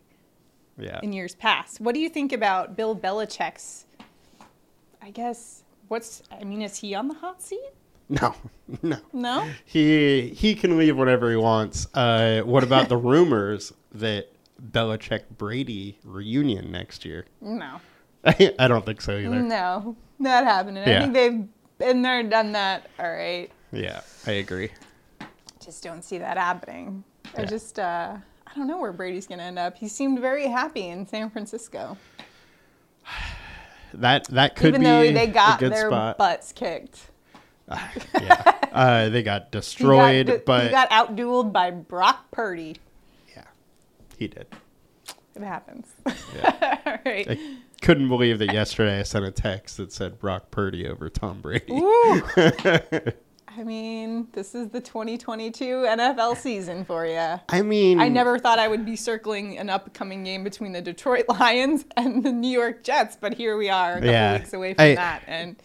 yeah. 0.79 0.99
in 1.03 1.13
years 1.13 1.35
past. 1.35 1.79
What 1.79 1.93
do 1.93 2.01
you 2.01 2.09
think 2.09 2.31
about 2.33 2.75
Bill 2.75 2.95
Belichick's 2.95 3.85
I 5.01 5.11
guess 5.11 5.63
what's 5.87 6.23
I 6.31 6.43
mean, 6.43 6.61
is 6.61 6.77
he 6.77 6.95
on 6.95 7.07
the 7.07 7.15
hot 7.15 7.41
seat? 7.41 7.71
No, 8.09 8.35
no, 8.81 8.97
no. 9.13 9.49
He 9.65 10.29
he 10.29 10.55
can 10.55 10.77
leave 10.77 10.97
whenever 10.97 11.29
he 11.29 11.37
wants. 11.37 11.87
Uh, 11.93 12.41
what 12.41 12.63
about 12.63 12.89
the 12.89 12.97
rumors 13.11 13.73
that 13.93 14.29
Belichick 14.71 15.23
Brady 15.37 15.97
reunion 16.03 16.71
next 16.71 17.05
year? 17.05 17.25
No, 17.41 17.79
I, 18.25 18.53
I 18.59 18.67
don't 18.67 18.85
think 18.85 19.01
so 19.01 19.17
either. 19.17 19.41
No, 19.41 19.95
not 20.17 20.43
happening. 20.43 20.87
Yeah. 20.87 20.97
I 20.97 21.01
think 21.01 21.13
they've 21.13 21.47
been 21.77 22.01
there, 22.01 22.23
done 22.23 22.51
that. 22.53 22.89
All 22.99 23.11
right. 23.11 23.49
Yeah, 23.71 24.01
I 24.25 24.31
agree. 24.31 24.71
Just 25.63 25.83
don't 25.83 26.03
see 26.03 26.17
that 26.17 26.37
happening. 26.37 27.03
Yeah. 27.35 27.41
I 27.41 27.45
just 27.45 27.79
uh, 27.79 28.17
I 28.49 28.57
don't 28.57 28.67
know 28.67 28.79
where 28.79 28.91
Brady's 28.91 29.27
going 29.27 29.39
to 29.39 29.43
end 29.43 29.59
up. 29.59 29.77
He 29.77 29.88
seemed 29.88 30.19
very 30.19 30.47
happy 30.47 30.88
in 30.88 31.05
San 31.05 31.29
Francisco. 31.29 31.97
that 33.93 34.25
that 34.25 34.55
could 34.55 34.69
even 34.69 34.81
be 34.81 34.88
though 34.88 35.12
they 35.12 35.27
got 35.27 35.59
their 35.59 35.89
spot. 35.89 36.17
butts 36.17 36.51
kicked. 36.51 37.12
Uh, 37.67 37.79
yeah, 38.19 38.59
uh, 38.71 39.09
they 39.09 39.21
got 39.21 39.51
destroyed, 39.51 40.27
he 40.27 40.33
got, 40.33 40.45
but 40.45 40.63
he 40.65 40.69
got 40.69 40.89
outdueled 40.89 41.53
by 41.53 41.69
Brock 41.69 42.31
Purdy. 42.31 42.77
Yeah, 43.35 43.43
he 44.17 44.27
did. 44.27 44.47
It 45.35 45.43
happens. 45.43 45.88
Yeah. 46.35 46.77
All 46.85 46.97
right. 47.05 47.29
I 47.29 47.57
couldn't 47.81 48.09
believe 48.09 48.39
that 48.39 48.51
yesterday 48.51 48.99
I 48.99 49.03
sent 49.03 49.25
a 49.25 49.31
text 49.31 49.77
that 49.77 49.93
said 49.93 50.19
Brock 50.19 50.51
Purdy 50.51 50.88
over 50.88 51.09
Tom 51.09 51.41
Brady. 51.41 51.71
I 53.57 53.63
mean, 53.63 54.27
this 54.33 54.53
is 54.53 54.69
the 54.69 54.79
2022 54.79 55.63
NFL 55.63 56.38
season 56.38 56.85
for 56.85 57.05
you. 57.05 57.39
I 57.49 57.62
mean, 57.63 57.99
I 57.99 58.07
never 58.07 58.38
thought 58.38 58.59
I 58.59 58.67
would 58.67 58.85
be 58.85 58.95
circling 58.95 59.57
an 59.57 59.69
upcoming 59.69 60.23
game 60.23 60.43
between 60.43 60.71
the 60.71 60.81
Detroit 60.81 61.25
Lions 61.39 61.85
and 61.97 62.23
the 62.23 62.31
New 62.31 62.51
York 62.51 62.83
Jets, 62.83 63.17
but 63.19 63.33
here 63.33 63.57
we 63.57 63.69
are, 63.69 63.93
a 63.93 63.95
couple 63.95 64.09
yeah, 64.09 64.38
weeks 64.38 64.53
away 64.53 64.73
from 64.75 64.85
I, 64.85 64.95
that, 64.95 65.23
and 65.25 65.55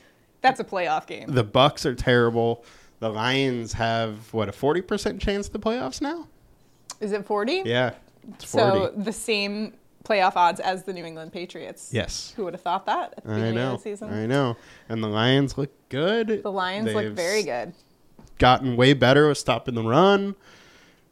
that's 0.41 0.61
a 0.61 0.65
playoff 0.65 1.07
game. 1.07 1.29
The 1.29 1.45
Bucs 1.45 1.85
are 1.85 1.95
terrible. 1.95 2.65
The 3.01 3.11
Lions 3.11 3.75
have 3.75 4.33
what 4.33 4.49
a 4.49 4.53
40% 4.53 5.21
chance 5.21 5.47
of 5.47 5.53
the 5.53 5.59
playoffs 5.59 6.01
now. 6.01 6.27
Is 7.01 7.13
it 7.13 7.27
40? 7.27 7.63
Yeah. 7.67 7.91
40. 8.39 8.47
So 8.47 8.93
the 8.97 9.13
same 9.13 9.75
playoff 10.05 10.37
odds 10.37 10.61
as 10.61 10.85
the 10.85 10.93
New 10.93 11.05
England 11.05 11.33
Patriots. 11.33 11.91
Yes. 11.93 12.33
Who 12.37 12.45
would 12.45 12.55
have 12.55 12.61
thought 12.61 12.87
that 12.87 13.15
at 13.17 13.25
the 13.25 13.31
beginning 13.31 13.59
of 13.59 13.79
the 13.79 13.83
season? 13.83 14.13
I 14.13 14.27
know. 14.27 14.57
And 14.89 15.03
the 15.03 15.09
Lions 15.09 15.59
look 15.59 15.73
good. 15.89 16.43
The 16.43 16.53
Lions 16.53 16.87
They've 16.87 16.95
look 16.95 17.15
very 17.15 17.43
good. 17.43 17.73
Gotten 18.39 18.77
way 18.77 18.93
better 18.95 19.29
with 19.29 19.39
stopping 19.39 19.75
the 19.75 19.83
run. 19.83 20.35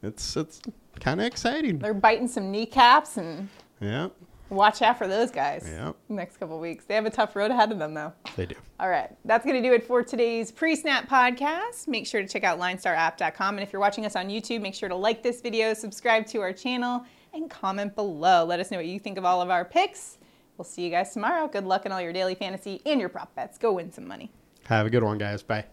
It's 0.01 0.35
it's 0.35 0.61
kind 0.99 1.19
of 1.19 1.25
exciting. 1.25 1.79
They're 1.79 1.93
biting 1.93 2.27
some 2.27 2.51
kneecaps 2.51 3.17
and 3.17 3.49
yeah. 3.79 4.09
Watch 4.49 4.83
out 4.83 4.99
for 4.99 5.07
those 5.07 5.31
guys. 5.31 5.67
Yeah. 5.67 5.93
Next 6.09 6.37
couple 6.37 6.59
weeks. 6.59 6.85
They 6.85 6.93
have 6.93 7.07
a 7.07 7.09
tough 7.09 7.35
road 7.35 7.49
ahead 7.49 7.71
of 7.71 7.79
them 7.79 7.93
though. 7.93 8.13
They 8.35 8.45
do. 8.45 8.55
All 8.79 8.89
right. 8.89 9.09
That's 9.25 9.45
going 9.45 9.61
to 9.61 9.67
do 9.67 9.73
it 9.73 9.83
for 9.83 10.03
today's 10.03 10.51
pre-snap 10.51 11.09
podcast. 11.09 11.87
Make 11.87 12.05
sure 12.05 12.21
to 12.21 12.27
check 12.27 12.43
out 12.43 12.59
linestarapp.com 12.59 13.55
and 13.55 13.63
if 13.63 13.73
you're 13.73 13.79
watching 13.79 14.05
us 14.05 14.15
on 14.15 14.27
YouTube, 14.27 14.61
make 14.61 14.75
sure 14.75 14.89
to 14.89 14.95
like 14.95 15.23
this 15.23 15.41
video, 15.41 15.73
subscribe 15.73 16.27
to 16.27 16.39
our 16.41 16.53
channel 16.53 17.03
and 17.33 17.49
comment 17.49 17.95
below. 17.95 18.45
Let 18.45 18.59
us 18.59 18.71
know 18.71 18.77
what 18.77 18.85
you 18.85 18.99
think 18.99 19.17
of 19.17 19.25
all 19.25 19.41
of 19.41 19.49
our 19.49 19.65
picks. 19.65 20.17
We'll 20.57 20.65
see 20.65 20.83
you 20.83 20.91
guys 20.91 21.13
tomorrow. 21.13 21.47
Good 21.47 21.65
luck 21.65 21.85
in 21.85 21.91
all 21.91 22.01
your 22.01 22.13
daily 22.13 22.35
fantasy 22.35 22.81
and 22.85 22.99
your 22.99 23.09
prop 23.09 23.33
bets. 23.35 23.57
Go 23.57 23.73
win 23.73 23.91
some 23.91 24.07
money. 24.07 24.31
Have 24.65 24.85
a 24.85 24.89
good 24.89 25.03
one, 25.03 25.17
guys. 25.17 25.43
Bye. 25.43 25.65